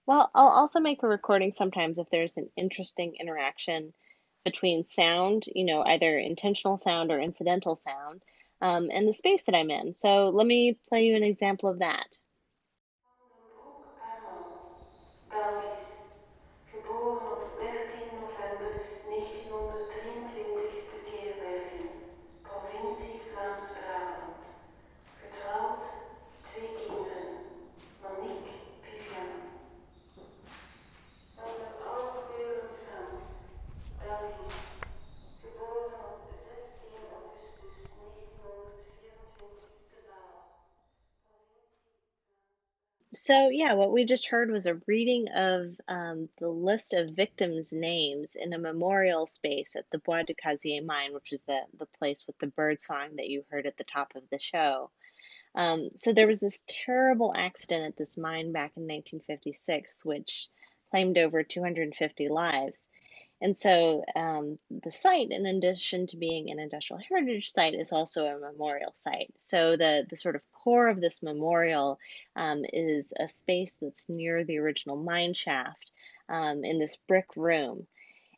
Well, 0.05 0.31
I'll 0.33 0.47
also 0.47 0.79
make 0.79 1.03
a 1.03 1.07
recording 1.07 1.53
sometimes 1.53 1.99
if 1.99 2.09
there's 2.09 2.37
an 2.37 2.49
interesting 2.55 3.15
interaction 3.19 3.93
between 4.45 4.85
sound, 4.85 5.43
you 5.53 5.65
know, 5.65 5.83
either 5.83 6.17
intentional 6.17 6.77
sound 6.77 7.11
or 7.11 7.19
incidental 7.19 7.75
sound, 7.75 8.23
um, 8.61 8.89
and 8.91 9.07
the 9.07 9.13
space 9.13 9.43
that 9.43 9.55
I'm 9.55 9.69
in. 9.69 9.93
So 9.93 10.29
let 10.29 10.47
me 10.47 10.79
play 10.87 11.05
you 11.05 11.15
an 11.15 11.23
example 11.23 11.69
of 11.69 11.79
that. 11.79 12.17
Belgisch, 15.37 15.66
So, 43.19 43.49
yeah, 43.49 43.73
what 43.73 43.91
we 43.91 44.05
just 44.05 44.27
heard 44.27 44.51
was 44.51 44.67
a 44.67 44.79
reading 44.85 45.27
of 45.29 45.75
um, 45.87 46.29
the 46.37 46.49
list 46.49 46.93
of 46.93 47.15
victims' 47.15 47.73
names 47.73 48.35
in 48.35 48.53
a 48.53 48.59
memorial 48.59 49.25
space 49.25 49.75
at 49.75 49.89
the 49.91 49.97
Bois 49.97 50.23
du 50.23 50.35
Cazier 50.35 50.85
mine, 50.85 51.13
which 51.13 51.33
is 51.33 51.41
the, 51.43 51.61
the 51.79 51.87
place 51.87 52.25
with 52.27 52.37
the 52.37 52.47
bird 52.47 52.79
song 52.79 53.15
that 53.15 53.27
you 53.27 53.43
heard 53.49 53.65
at 53.65 53.75
the 53.77 53.83
top 53.83 54.13
of 54.15 54.23
the 54.29 54.37
show. 54.37 54.91
Um, 55.55 55.89
so, 55.95 56.13
there 56.13 56.27
was 56.27 56.39
this 56.39 56.63
terrible 56.85 57.33
accident 57.35 57.85
at 57.85 57.97
this 57.97 58.17
mine 58.17 58.51
back 58.51 58.73
in 58.77 58.83
1956, 58.83 60.05
which 60.05 60.49
claimed 60.91 61.17
over 61.17 61.43
250 61.43 62.29
lives. 62.29 62.85
And 63.39 63.55
so 63.55 64.03
um, 64.15 64.57
the 64.71 64.91
site, 64.91 65.29
in 65.29 65.45
addition 65.45 66.07
to 66.07 66.17
being 66.17 66.49
an 66.49 66.59
industrial 66.59 67.01
heritage 67.07 67.53
site, 67.53 67.75
is 67.75 67.91
also 67.91 68.25
a 68.25 68.39
memorial 68.39 68.91
site. 68.95 69.31
So 69.41 69.77
the, 69.77 70.07
the 70.09 70.17
sort 70.17 70.35
of 70.35 70.41
core 70.51 70.87
of 70.87 70.99
this 70.99 71.21
memorial 71.21 71.99
um, 72.35 72.63
is 72.73 73.13
a 73.19 73.29
space 73.29 73.75
that's 73.79 74.09
near 74.09 74.43
the 74.43 74.57
original 74.57 74.97
mine 74.97 75.35
shaft 75.35 75.91
um, 76.29 76.63
in 76.63 76.79
this 76.79 76.97
brick 77.07 77.27
room. 77.35 77.85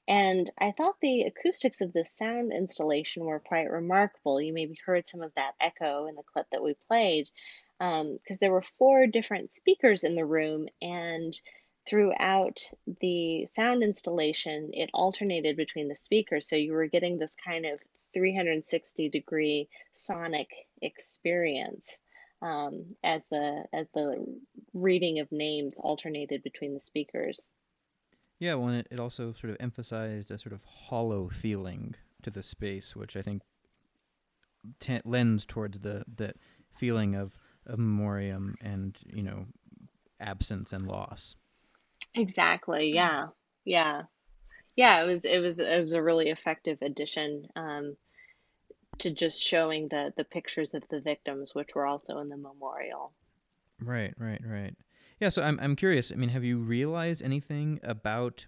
And 0.07 0.49
I 0.59 0.71
thought 0.71 0.95
the 1.01 1.21
acoustics 1.21 1.81
of 1.81 1.93
this 1.93 2.11
sound 2.11 2.51
installation 2.51 3.23
were 3.23 3.39
quite 3.39 3.69
remarkable. 3.69 4.41
You 4.41 4.53
maybe 4.53 4.77
heard 4.85 5.07
some 5.07 5.21
of 5.21 5.31
that 5.35 5.53
echo 5.61 6.07
in 6.07 6.15
the 6.15 6.23
clip 6.23 6.47
that 6.51 6.63
we 6.63 6.75
played, 6.87 7.29
because 7.79 8.39
there 8.39 8.51
were 8.51 8.63
four 8.79 9.07
different 9.07 9.53
speakers 9.53 10.03
in 10.03 10.15
the 10.15 10.25
room, 10.25 10.67
and 10.81 11.39
throughout 11.89 12.59
the 13.01 13.47
sound 13.51 13.83
installation, 13.83 14.69
it 14.73 14.89
alternated 14.93 15.57
between 15.57 15.87
the 15.87 15.95
speakers. 15.99 16.47
So 16.47 16.55
you 16.55 16.73
were 16.73 16.87
getting 16.87 17.17
this 17.17 17.35
kind 17.43 17.65
of 17.65 17.79
360 18.13 19.09
degree 19.09 19.69
sonic 19.91 20.49
experience 20.81 21.97
um, 22.41 22.95
as 23.03 23.25
the 23.31 23.65
as 23.73 23.87
the 23.93 24.25
reading 24.73 25.19
of 25.19 25.31
names 25.31 25.77
alternated 25.79 26.43
between 26.43 26.73
the 26.73 26.79
speakers. 26.79 27.51
Yeah, 28.39 28.55
well, 28.55 28.73
it, 28.73 28.87
it 28.89 28.99
also 28.99 29.33
sort 29.33 29.51
of 29.51 29.57
emphasized 29.59 30.31
a 30.31 30.37
sort 30.37 30.53
of 30.53 30.63
hollow 30.63 31.29
feeling 31.29 31.95
to 32.21 32.31
the 32.31 32.41
space, 32.41 32.95
which 32.95 33.17
I 33.17 33.21
think 33.21 33.41
t- 34.79 35.01
lends 35.03 35.45
towards 35.45 35.79
the 35.79 36.03
the 36.13 36.33
feeling 36.73 37.15
of 37.15 37.37
of 37.65 37.79
memoriam 37.79 38.55
and 38.61 38.97
you 39.05 39.23
know 39.23 39.47
absence 40.19 40.71
and 40.71 40.87
loss. 40.87 41.35
Exactly. 42.15 42.93
Yeah. 42.93 43.27
Yeah. 43.65 44.03
Yeah, 44.75 45.03
it 45.03 45.05
was 45.05 45.25
it 45.25 45.39
was 45.39 45.59
it 45.59 45.81
was 45.81 45.93
a 45.93 46.01
really 46.01 46.29
effective 46.29 46.77
addition 46.81 47.47
um, 47.55 47.97
to 48.99 49.11
just 49.11 49.41
showing 49.41 49.87
the 49.89 50.13
the 50.15 50.23
pictures 50.23 50.73
of 50.73 50.83
the 50.89 51.01
victims, 51.01 51.53
which 51.53 51.75
were 51.75 51.85
also 51.85 52.19
in 52.19 52.29
the 52.29 52.37
memorial. 52.37 53.13
Right, 53.81 54.13
right, 54.17 54.41
right. 54.45 54.75
Yeah, 55.19 55.29
so 55.29 55.41
I'm 55.41 55.59
I'm 55.61 55.75
curious. 55.75 56.11
I 56.11 56.15
mean, 56.15 56.29
have 56.29 56.43
you 56.43 56.59
realized 56.59 57.21
anything 57.23 57.79
about 57.83 58.45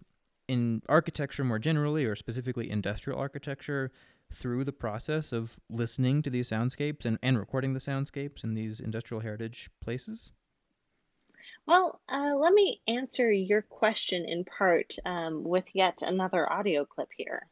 in 0.48 0.82
architecture 0.88 1.44
more 1.44 1.60
generally, 1.60 2.06
or 2.06 2.16
specifically 2.16 2.70
industrial 2.70 3.20
architecture, 3.20 3.92
through 4.34 4.64
the 4.64 4.74
process 4.74 5.34
of 5.34 5.58
listening 5.70 6.22
to 6.22 6.30
these 6.30 6.50
soundscapes 6.50 7.06
and, 7.06 7.18
and 7.22 7.38
recording 7.38 7.74
the 7.74 7.80
soundscapes 7.80 8.44
in 8.44 8.54
these 8.54 8.80
industrial 8.80 9.22
heritage 9.22 9.70
places? 9.82 10.32
Well, 11.66 12.02
uh, 12.10 12.36
let 12.38 12.54
me 12.54 12.82
answer 12.88 13.32
your 13.32 13.62
question 13.62 14.26
in 14.26 14.46
part 14.46 14.96
um, 15.06 15.44
with 15.44 15.66
yet 15.74 16.02
another 16.02 16.52
audio 16.52 16.86
clip 16.86 17.10
here. 17.16 17.48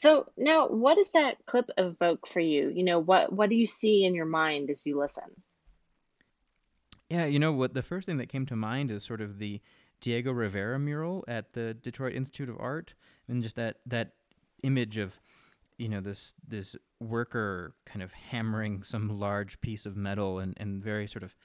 So 0.00 0.32
now, 0.38 0.66
what 0.66 0.94
does 0.94 1.10
that 1.10 1.44
clip 1.44 1.68
evoke 1.76 2.26
for 2.26 2.40
you? 2.40 2.72
You 2.74 2.84
know, 2.84 2.98
what 2.98 3.34
what 3.34 3.50
do 3.50 3.54
you 3.54 3.66
see 3.66 4.06
in 4.06 4.14
your 4.14 4.24
mind 4.24 4.70
as 4.70 4.86
you 4.86 4.98
listen? 4.98 5.42
Yeah, 7.10 7.26
you 7.26 7.38
know 7.38 7.52
what? 7.52 7.74
The 7.74 7.82
first 7.82 8.06
thing 8.06 8.16
that 8.16 8.30
came 8.30 8.46
to 8.46 8.56
mind 8.56 8.90
is 8.90 9.04
sort 9.04 9.20
of 9.20 9.38
the 9.38 9.60
Diego 10.00 10.32
Rivera 10.32 10.78
mural 10.78 11.22
at 11.28 11.52
the 11.52 11.74
Detroit 11.74 12.14
Institute 12.14 12.48
of 12.48 12.56
Art, 12.58 12.94
and 13.28 13.42
just 13.42 13.56
that 13.56 13.80
that 13.84 14.12
image 14.62 14.96
of 14.96 15.20
you 15.76 15.90
know 15.90 16.00
this 16.00 16.32
this 16.48 16.76
worker 16.98 17.74
kind 17.84 18.02
of 18.02 18.12
hammering 18.12 18.82
some 18.82 19.20
large 19.20 19.60
piece 19.60 19.84
of 19.84 19.98
metal 19.98 20.38
and 20.38 20.54
and 20.56 20.82
very 20.82 21.06
sort 21.06 21.24
of 21.24 21.36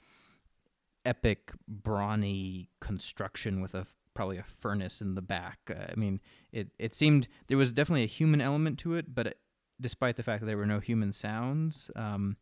epic 1.04 1.52
brawny 1.68 2.70
construction 2.80 3.60
with 3.60 3.74
a 3.74 3.86
probably 4.16 4.38
a 4.38 4.42
furnace 4.42 5.00
in 5.00 5.14
the 5.14 5.22
back. 5.22 5.58
Uh, 5.70 5.92
I 5.92 5.94
mean, 5.94 6.20
it 6.50 6.68
it 6.78 6.94
seemed 6.94 7.28
there 7.46 7.58
was 7.58 7.70
definitely 7.70 8.02
a 8.02 8.08
human 8.08 8.40
element 8.40 8.78
to 8.80 8.94
it, 8.94 9.14
but 9.14 9.28
it, 9.28 9.38
despite 9.80 10.16
the 10.16 10.24
fact 10.24 10.40
that 10.40 10.46
there 10.46 10.56
were 10.56 10.66
no 10.66 10.80
human 10.80 11.12
sounds, 11.12 11.90
um, 11.94 12.36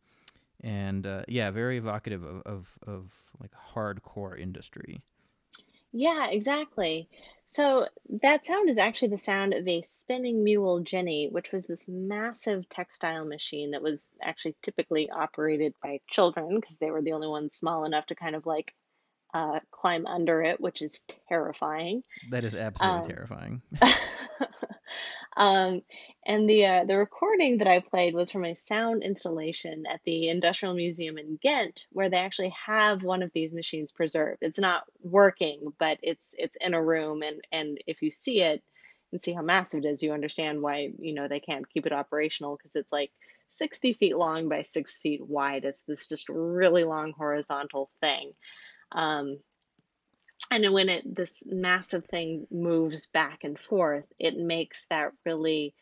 and 0.61 1.05
uh, 1.05 1.23
yeah, 1.27 1.51
very 1.51 1.77
evocative 1.77 2.23
of, 2.23 2.41
of 2.45 2.79
of 2.87 3.11
like 3.39 3.51
hardcore 3.75 4.39
industry. 4.39 5.03
Yeah, 5.97 6.27
exactly. 6.29 7.07
So 7.45 7.87
that 8.21 8.43
sound 8.43 8.69
is 8.69 8.77
actually 8.77 9.09
the 9.09 9.17
sound 9.17 9.53
of 9.53 9.65
a 9.65 9.81
spinning 9.81 10.43
mule 10.43 10.81
jenny, 10.81 11.29
which 11.31 11.53
was 11.53 11.67
this 11.67 11.87
massive 11.87 12.67
textile 12.67 13.23
machine 13.23 13.71
that 13.71 13.81
was 13.81 14.11
actually 14.21 14.55
typically 14.61 15.09
operated 15.09 15.73
by 15.81 16.01
children 16.07 16.55
because 16.55 16.79
they 16.79 16.91
were 16.91 17.01
the 17.01 17.13
only 17.13 17.29
ones 17.29 17.55
small 17.55 17.85
enough 17.85 18.07
to 18.07 18.15
kind 18.15 18.35
of 18.35 18.45
like 18.45 18.73
uh, 19.35 19.59
climb 19.69 20.05
under 20.07 20.41
it, 20.41 20.61
which 20.61 20.81
is 20.81 21.03
terrifying. 21.27 22.03
That 22.29 22.45
is 22.45 22.55
absolutely 22.55 23.01
Um, 23.01 23.15
terrifying. 23.15 23.61
Um, 25.37 25.81
and 26.25 26.49
the 26.49 26.65
uh, 26.65 26.85
the 26.85 26.97
recording 26.97 27.57
that 27.57 27.67
I 27.67 27.81
played 27.81 28.13
was 28.13 28.31
from 28.31 28.45
a 28.45 28.55
sound 28.55 29.03
installation 29.03 29.83
at 29.85 29.99
the 30.05 30.29
Industrial 30.29 30.73
Museum 30.73 31.17
in 31.17 31.37
Ghent, 31.41 31.87
where 31.91 32.09
they 32.09 32.17
actually 32.17 32.53
have 32.65 33.03
one 33.03 33.21
of 33.21 33.33
these 33.33 33.53
machines 33.53 33.91
preserved. 33.91 34.37
It's 34.41 34.59
not 34.59 34.85
working, 35.03 35.73
but 35.77 35.99
it's 36.01 36.33
it's 36.37 36.55
in 36.61 36.73
a 36.73 36.81
room, 36.81 37.21
and 37.21 37.41
and 37.51 37.77
if 37.85 38.01
you 38.01 38.11
see 38.11 38.41
it 38.41 38.63
and 39.11 39.21
see 39.21 39.33
how 39.33 39.41
massive 39.41 39.83
it 39.83 39.87
is, 39.87 40.01
you 40.01 40.13
understand 40.13 40.61
why 40.61 40.91
you 40.99 41.13
know 41.13 41.27
they 41.27 41.41
can't 41.41 41.69
keep 41.69 41.85
it 41.85 41.91
operational 41.91 42.55
because 42.55 42.71
it's 42.73 42.93
like 42.93 43.11
60 43.51 43.93
feet 43.93 44.17
long 44.17 44.47
by 44.47 44.61
six 44.63 44.97
feet 44.99 45.25
wide. 45.25 45.65
It's 45.65 45.81
this 45.81 46.07
just 46.07 46.29
really 46.29 46.85
long 46.85 47.11
horizontal 47.11 47.89
thing. 48.01 48.33
Um, 48.91 49.39
and 50.51 50.63
then 50.63 50.73
when 50.73 50.89
it 50.89 51.15
this 51.15 51.43
massive 51.45 52.05
thing 52.05 52.47
moves 52.51 53.07
back 53.07 53.43
and 53.43 53.59
forth, 53.59 54.05
it 54.19 54.37
makes 54.37 54.87
that 54.87 55.11
really 55.25 55.73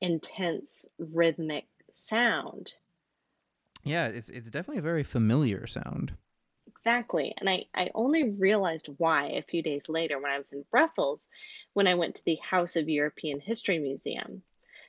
intense 0.00 0.88
rhythmic 0.98 1.66
sound. 1.92 2.72
Yeah, 3.84 4.06
it's 4.06 4.30
it's 4.30 4.50
definitely 4.50 4.78
a 4.78 4.82
very 4.82 5.04
familiar 5.04 5.66
sound. 5.66 6.12
Exactly. 6.66 7.34
And 7.38 7.48
I, 7.48 7.64
I 7.74 7.90
only 7.94 8.30
realized 8.30 8.88
why 8.96 9.30
a 9.30 9.42
few 9.42 9.62
days 9.62 9.88
later 9.88 10.18
when 10.18 10.30
I 10.30 10.38
was 10.38 10.52
in 10.52 10.64
Brussels 10.70 11.28
when 11.74 11.86
I 11.86 11.94
went 11.94 12.14
to 12.14 12.24
the 12.24 12.38
House 12.42 12.76
of 12.76 12.88
European 12.88 13.40
History 13.40 13.78
Museum. 13.78 14.42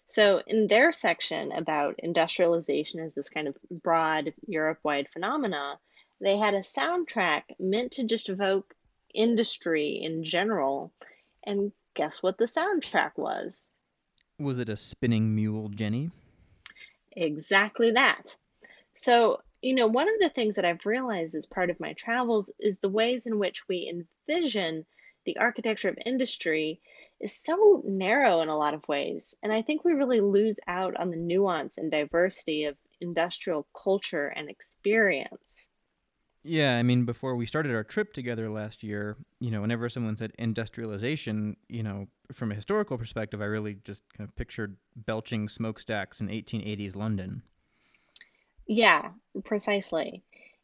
So, 0.06 0.42
in 0.46 0.68
their 0.68 0.92
section 0.92 1.52
about 1.52 2.00
industrialization 2.00 3.00
as 3.02 3.14
this 3.14 3.30
kind 3.30 3.48
of 3.48 3.58
broad 3.70 4.34
Europe 4.48 4.80
wide 4.84 5.10
phenomena, 5.10 5.80
they 6.22 6.38
had 6.38 6.54
a 6.54 6.60
soundtrack 6.60 7.44
meant 7.60 7.94
to 7.94 8.04
just 8.04 8.30
evoke 8.30 8.76
industry 9.14 10.00
in 10.02 10.24
general. 10.24 10.94
And 11.44 11.72
guess 11.96 12.22
what 12.22 12.38
the 12.38 12.46
soundtrack 12.46 13.18
was? 13.18 13.72
Was 14.40 14.60
it 14.60 14.70
a 14.70 14.78
spinning 14.78 15.36
mule, 15.36 15.70
Jenny? 15.70 16.12
Exactly 17.12 17.92
that. 17.92 18.36
So, 18.94 19.42
you 19.62 19.74
know, 19.74 19.88
one 19.88 20.08
of 20.08 20.20
the 20.20 20.30
things 20.30 20.56
that 20.56 20.66
I've 20.66 20.86
realized 20.86 21.36
as 21.36 21.46
part 21.46 21.70
of 21.70 21.80
my 21.80 21.94
travels 21.94 22.52
is 22.60 22.80
the 22.80 22.90
ways 22.90 23.26
in 23.26 23.40
which 23.40 23.68
we 23.68 23.90
envision 24.28 24.86
the 25.26 25.38
architecture 25.38 25.90
of 25.90 25.98
industry 26.06 26.80
is 27.20 27.34
so 27.34 27.82
narrow 27.86 28.42
in 28.42 28.50
a 28.50 28.58
lot 28.58 28.74
of 28.74 28.88
ways. 28.88 29.36
And 29.44 29.52
I 29.52 29.62
think 29.62 29.84
we 29.84 29.94
really 29.94 30.22
lose 30.22 30.60
out 30.68 30.96
on 30.98 31.12
the 31.12 31.18
nuance 31.18 31.78
and 31.78 31.92
diversity 31.92 32.66
of 32.66 32.78
industrial 33.00 33.68
culture 33.74 34.28
and 34.28 34.50
experience. 34.50 35.68
Yeah, 36.44 36.78
I 36.78 36.84
mean, 36.84 37.06
before 37.06 37.36
we 37.36 37.46
started 37.46 37.76
our 37.76 37.84
trip 37.84 38.14
together 38.14 38.50
last 38.50 38.82
year, 38.82 39.16
you 39.40 39.52
know, 39.52 39.62
whenever 39.62 39.90
someone 39.90 40.18
said 40.18 40.34
industrialization, 40.40 41.56
you 41.70 41.84
know, 41.84 42.08
from 42.32 42.52
a 42.52 42.56
historical 42.56 42.98
perspective, 42.98 43.42
I 43.42 43.46
really 43.46 43.78
just 43.84 44.04
kind 44.18 44.28
of 44.28 44.36
pictured 44.36 44.78
belching 44.96 45.48
smokestacks 45.50 46.20
in 46.20 46.30
1880s 46.30 46.96
London. 46.96 47.44
Yeah, 48.66 49.12
precisely. 49.44 50.24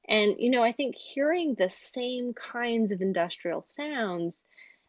And, 0.09 0.35
you 0.39 0.49
know, 0.49 0.63
I 0.63 0.71
think 0.71 0.95
hearing 0.95 1.53
the 1.53 1.69
same 1.69 2.33
kinds 2.33 2.91
of 2.91 3.01
industrial 3.01 3.61
sounds, 3.61 4.45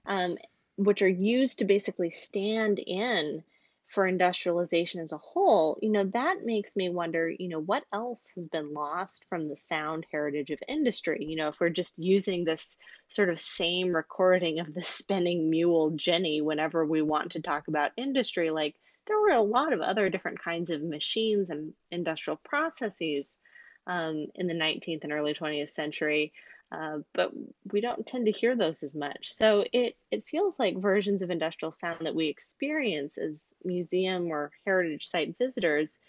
um, 0.07 0.38
which 0.77 1.03
are 1.03 1.09
used 1.09 1.59
to 1.59 1.64
basically 1.66 2.11
stand 2.11 2.79
in 2.79 3.42
for 3.88 4.07
industrialization 4.07 5.01
as 5.01 5.12
a 5.12 5.18
whole, 5.18 5.79
you 5.81 5.90
know, 5.90 6.05
that 6.05 6.44
makes 6.44 6.77
me 6.77 6.90
wonder, 6.90 7.31
you 7.31 7.48
know, 7.48 7.59
what 7.59 7.85
else 7.90 8.31
has 8.35 8.46
been 8.46 8.74
lost 8.74 9.24
from 9.31 9.46
the 9.46 9.57
sound 9.57 10.07
heritage 10.12 10.51
of 10.51 10.62
industry? 10.68 11.24
You 11.24 11.37
know, 11.37 11.48
if 11.48 11.59
we're 11.59 11.70
just 11.70 11.98
using 11.98 12.44
this 12.44 12.77
sort 13.09 13.31
of 13.31 13.40
same 13.40 13.96
recording 13.96 14.61
of 14.61 14.74
the 14.74 14.83
spinning 14.83 15.48
mule 15.48 15.92
Jenny 15.92 16.42
whenever 16.42 16.85
we 16.85 17.01
want 17.01 17.33
to 17.33 17.40
talk 17.40 17.68
about 17.68 17.92
industry, 17.96 18.51
like 18.51 18.74
there 19.07 19.18
were 19.18 19.31
a 19.31 19.40
lot 19.40 19.72
of 19.72 19.81
other 19.81 20.11
different 20.11 20.42
kinds 20.42 20.68
of 20.68 20.83
machines 20.83 21.48
and 21.48 21.72
industrial 21.90 22.37
processes 22.37 23.38
um, 23.87 24.27
in 24.35 24.46
the 24.48 24.55
19th 24.55 25.03
and 25.05 25.12
early 25.14 25.33
20th 25.33 25.70
century 25.70 26.35
uh, 26.70 26.98
but 27.14 27.33
we 27.72 27.81
don't 27.81 28.07
tend 28.07 28.26
to 28.26 28.33
hear 28.33 28.54
those 28.54 28.83
as 28.83 28.94
much. 28.94 29.33
So 29.33 29.64
it 29.72 29.96
it 30.11 30.26
feels 30.26 30.59
like 30.59 30.76
versions 30.76 31.22
of 31.22 31.31
industrial 31.31 31.72
sound 31.72 32.07
that 32.07 32.14
we 32.14 32.28
experience 32.28 33.16
as 33.16 33.52
museum 33.64 34.31
or 34.31 34.52
heritage 34.66 35.09
site 35.09 35.38
visitors 35.38 36.02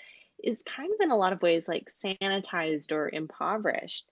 is 0.43 0.63
kind 0.63 0.91
of 0.91 0.99
in 1.01 1.11
a 1.11 1.17
lot 1.17 1.33
of 1.33 1.41
ways 1.41 1.67
like 1.67 1.89
sanitized 1.89 2.91
or 2.91 3.09
impoverished. 3.09 4.09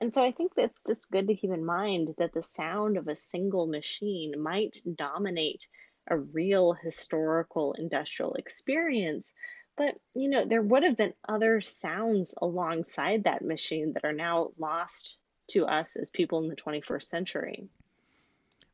And 0.00 0.12
so 0.12 0.22
I 0.22 0.30
think 0.30 0.54
that's 0.54 0.82
just 0.82 1.10
good 1.10 1.26
to 1.28 1.34
keep 1.34 1.50
in 1.50 1.64
mind 1.64 2.14
that 2.18 2.32
the 2.32 2.42
sound 2.42 2.96
of 2.96 3.08
a 3.08 3.16
single 3.16 3.66
machine 3.66 4.40
might 4.40 4.80
dominate 4.96 5.66
a 6.08 6.16
real 6.16 6.72
historical 6.72 7.72
industrial 7.72 8.34
experience. 8.34 9.32
But, 9.76 9.96
you 10.14 10.28
know, 10.28 10.44
there 10.44 10.62
would 10.62 10.84
have 10.84 10.96
been 10.96 11.14
other 11.28 11.60
sounds 11.60 12.34
alongside 12.40 13.24
that 13.24 13.44
machine 13.44 13.92
that 13.94 14.04
are 14.04 14.12
now 14.12 14.50
lost 14.58 15.18
to 15.48 15.66
us 15.66 15.96
as 15.96 16.10
people 16.10 16.38
in 16.38 16.48
the 16.48 16.56
21st 16.56 17.02
century. 17.02 17.68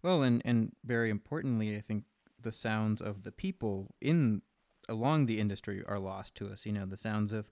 Well, 0.03 0.23
and 0.23 0.43
and 0.45 0.73
very 0.85 1.11
importantly, 1.11 1.77
I 1.77 1.81
think 1.81 2.05
the 2.41 2.53
sounds 2.53 3.01
of 3.01 3.23
the 3.23 3.33
people 3.33 3.95
in 4.01 4.43
along 4.89 5.27
the 5.27 5.41
industry 5.41 5.83
are 5.87 5.99
lost 5.99 6.35
to 6.37 6.49
us. 6.49 6.67
You 6.67 6.73
know, 6.73 6.87
the 6.87 6.97
sounds 6.97 7.33
of 7.33 7.51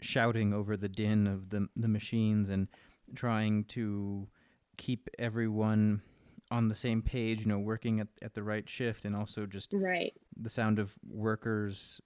shouting 0.00 0.52
over 0.52 0.76
the 0.76 0.88
din 0.88 1.26
of 1.26 1.50
the 1.50 1.68
the 1.76 1.88
machines 1.88 2.50
and 2.50 2.68
trying 3.14 3.64
to 3.64 4.28
keep 4.76 5.08
everyone 5.18 6.02
on 6.50 6.68
the 6.68 6.74
same 6.74 7.02
page, 7.02 7.40
you 7.40 7.46
know, 7.46 7.58
working 7.58 8.00
at, 8.00 8.08
at 8.22 8.34
the 8.34 8.42
right 8.42 8.68
shift 8.68 9.04
and 9.04 9.16
also 9.16 9.46
just 9.46 9.72
right. 9.72 10.12
the 10.36 10.50
sound 10.50 10.78
of 10.78 10.94
workers 11.08 12.00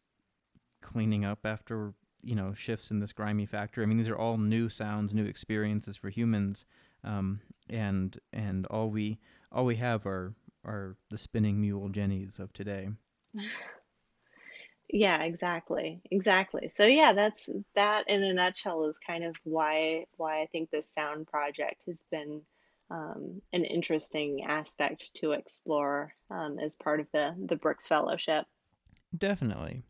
cleaning 0.81 1.25
up 1.25 1.41
after 1.45 1.93
you 2.23 2.35
know 2.35 2.55
shifts 2.55 2.91
in 2.91 3.01
this 3.01 3.13
grimy 3.13 3.47
factory. 3.47 3.85
I 3.85 3.87
mean, 3.87 3.99
these 3.99 4.09
are 4.09 4.19
all 4.19 4.39
new 4.39 4.69
sounds, 4.69 5.15
new 5.15 5.25
experiences 5.25 5.97
for 5.97 6.11
humans, 6.11 6.65
um, 7.05 7.41
and 7.69 8.19
and 8.33 8.67
all 8.67 8.91
we 8.91 9.19
all 9.53 9.65
we 9.65 9.77
have 9.77 10.07
are 10.07 10.35
are 10.65 10.97
the 11.11 11.19
spinning 11.19 11.61
mule 11.61 11.89
jennies 11.89 12.39
of 12.39 12.53
today. 12.53 12.91
Yeah, 14.93 15.23
exactly. 15.23 16.01
Exactly. 16.11 16.69
So 16.69 16.85
yeah, 16.85 17.13
that's 17.13 17.49
that 17.75 18.09
in 18.09 18.23
a 18.25 18.33
nutshell 18.33 18.87
is 18.87 18.99
kind 18.99 19.25
of 19.25 19.37
why 19.45 20.07
why 20.17 20.43
I 20.43 20.47
think 20.47 20.71
this 20.71 20.91
sound 20.91 21.29
project 21.29 21.85
has 21.87 22.03
been 22.11 22.43
um, 22.91 23.41
an 23.53 23.65
interesting 23.65 24.45
aspect 24.45 25.15
to 25.17 25.33
explore 25.33 26.13
um, 26.31 26.59
as 26.59 26.75
part 26.75 27.01
of 27.01 27.07
the 27.13 27.37
the 27.47 27.57
Brooks 27.57 27.87
Fellowship. 27.87 28.47
Definitely. 29.17 29.85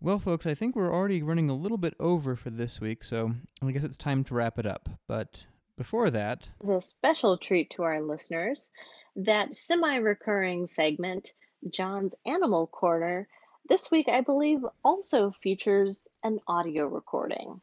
Well, 0.00 0.18
folks, 0.20 0.46
I 0.46 0.54
think 0.54 0.76
we're 0.76 0.94
already 0.94 1.22
running 1.22 1.50
a 1.50 1.56
little 1.56 1.78
bit 1.78 1.94
over 1.98 2.36
for 2.36 2.50
this 2.50 2.80
week, 2.80 3.02
so 3.02 3.32
I 3.62 3.72
guess 3.72 3.82
it's 3.84 3.96
time 3.96 4.22
to 4.24 4.34
wrap 4.34 4.58
it 4.58 4.66
up. 4.66 4.88
But 5.08 5.44
before 5.76 6.10
that, 6.10 6.48
As 6.62 6.68
a 6.68 6.80
special 6.80 7.36
treat 7.36 7.70
to 7.70 7.82
our 7.82 8.00
listeners, 8.00 8.70
that 9.16 9.54
semi-recurring 9.54 10.66
segment, 10.66 11.32
John's 11.68 12.14
Animal 12.24 12.68
Corner, 12.68 13.26
this 13.68 13.90
week 13.90 14.08
I 14.08 14.20
believe 14.20 14.60
also 14.84 15.30
features 15.30 16.06
an 16.22 16.38
audio 16.46 16.86
recording. 16.86 17.60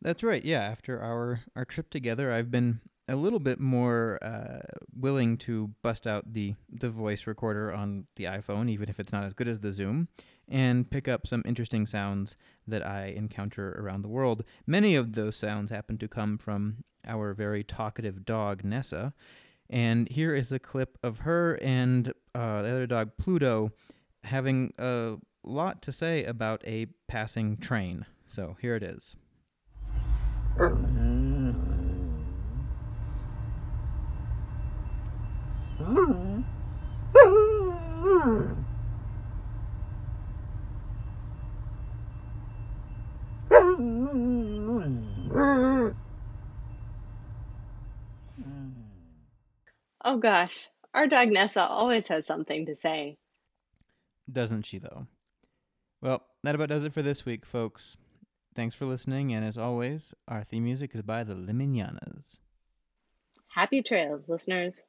that's 0.00 0.22
right. 0.22 0.44
Yeah, 0.44 0.62
after 0.62 1.00
our 1.00 1.40
our 1.54 1.64
trip 1.66 1.90
together, 1.90 2.32
I've 2.32 2.50
been 2.50 2.80
a 3.08 3.16
little 3.16 3.38
bit 3.38 3.60
more 3.60 4.18
uh, 4.22 4.60
willing 4.98 5.36
to 5.38 5.70
bust 5.82 6.06
out 6.06 6.32
the 6.32 6.54
the 6.72 6.90
voice 6.90 7.26
recorder 7.26 7.70
on 7.72 8.06
the 8.16 8.24
iPhone, 8.24 8.70
even 8.70 8.88
if 8.88 8.98
it's 8.98 9.12
not 9.12 9.24
as 9.24 9.34
good 9.34 9.46
as 9.46 9.60
the 9.60 9.72
Zoom, 9.72 10.08
and 10.48 10.90
pick 10.90 11.08
up 11.08 11.26
some 11.26 11.42
interesting 11.44 11.86
sounds 11.86 12.36
that 12.66 12.86
I 12.86 13.06
encounter 13.06 13.72
around 13.78 14.02
the 14.02 14.08
world. 14.08 14.44
Many 14.66 14.94
of 14.94 15.14
those 15.14 15.36
sounds 15.36 15.70
happen 15.70 15.98
to 15.98 16.08
come 16.08 16.38
from 16.38 16.84
our 17.06 17.34
very 17.34 17.62
talkative 17.64 18.24
dog 18.24 18.64
Nessa, 18.64 19.12
and 19.68 20.08
here 20.08 20.34
is 20.34 20.52
a 20.52 20.58
clip 20.58 20.98
of 21.02 21.18
her 21.18 21.54
and 21.56 22.12
uh, 22.34 22.62
the 22.62 22.70
other 22.70 22.86
dog 22.86 23.12
Pluto 23.18 23.72
having 24.24 24.72
a 24.78 25.16
lot 25.42 25.82
to 25.82 25.92
say 25.92 26.24
about 26.24 26.62
a 26.66 26.86
passing 27.08 27.56
train. 27.56 28.06
So 28.26 28.56
here 28.60 28.76
it 28.76 28.82
is. 28.82 29.16
Oh 50.08 50.18
gosh, 50.18 50.68
our 50.94 51.08
dog 51.08 51.32
Nessa 51.32 51.66
always 51.66 52.06
has 52.06 52.24
something 52.24 52.66
to 52.66 52.76
say. 52.76 53.18
Doesn't 54.30 54.62
she, 54.62 54.78
though? 54.78 55.08
Well, 56.00 56.22
that 56.44 56.54
about 56.54 56.68
does 56.68 56.84
it 56.84 56.94
for 56.94 57.02
this 57.02 57.26
week, 57.26 57.44
folks. 57.44 57.96
Thanks 58.54 58.76
for 58.76 58.86
listening, 58.86 59.34
and 59.34 59.44
as 59.44 59.58
always, 59.58 60.14
our 60.28 60.44
theme 60.44 60.62
music 60.62 60.92
is 60.94 61.02
by 61.02 61.24
the 61.24 61.34
Limiñanas. 61.34 62.38
Happy 63.48 63.82
trails, 63.82 64.22
listeners. 64.28 64.84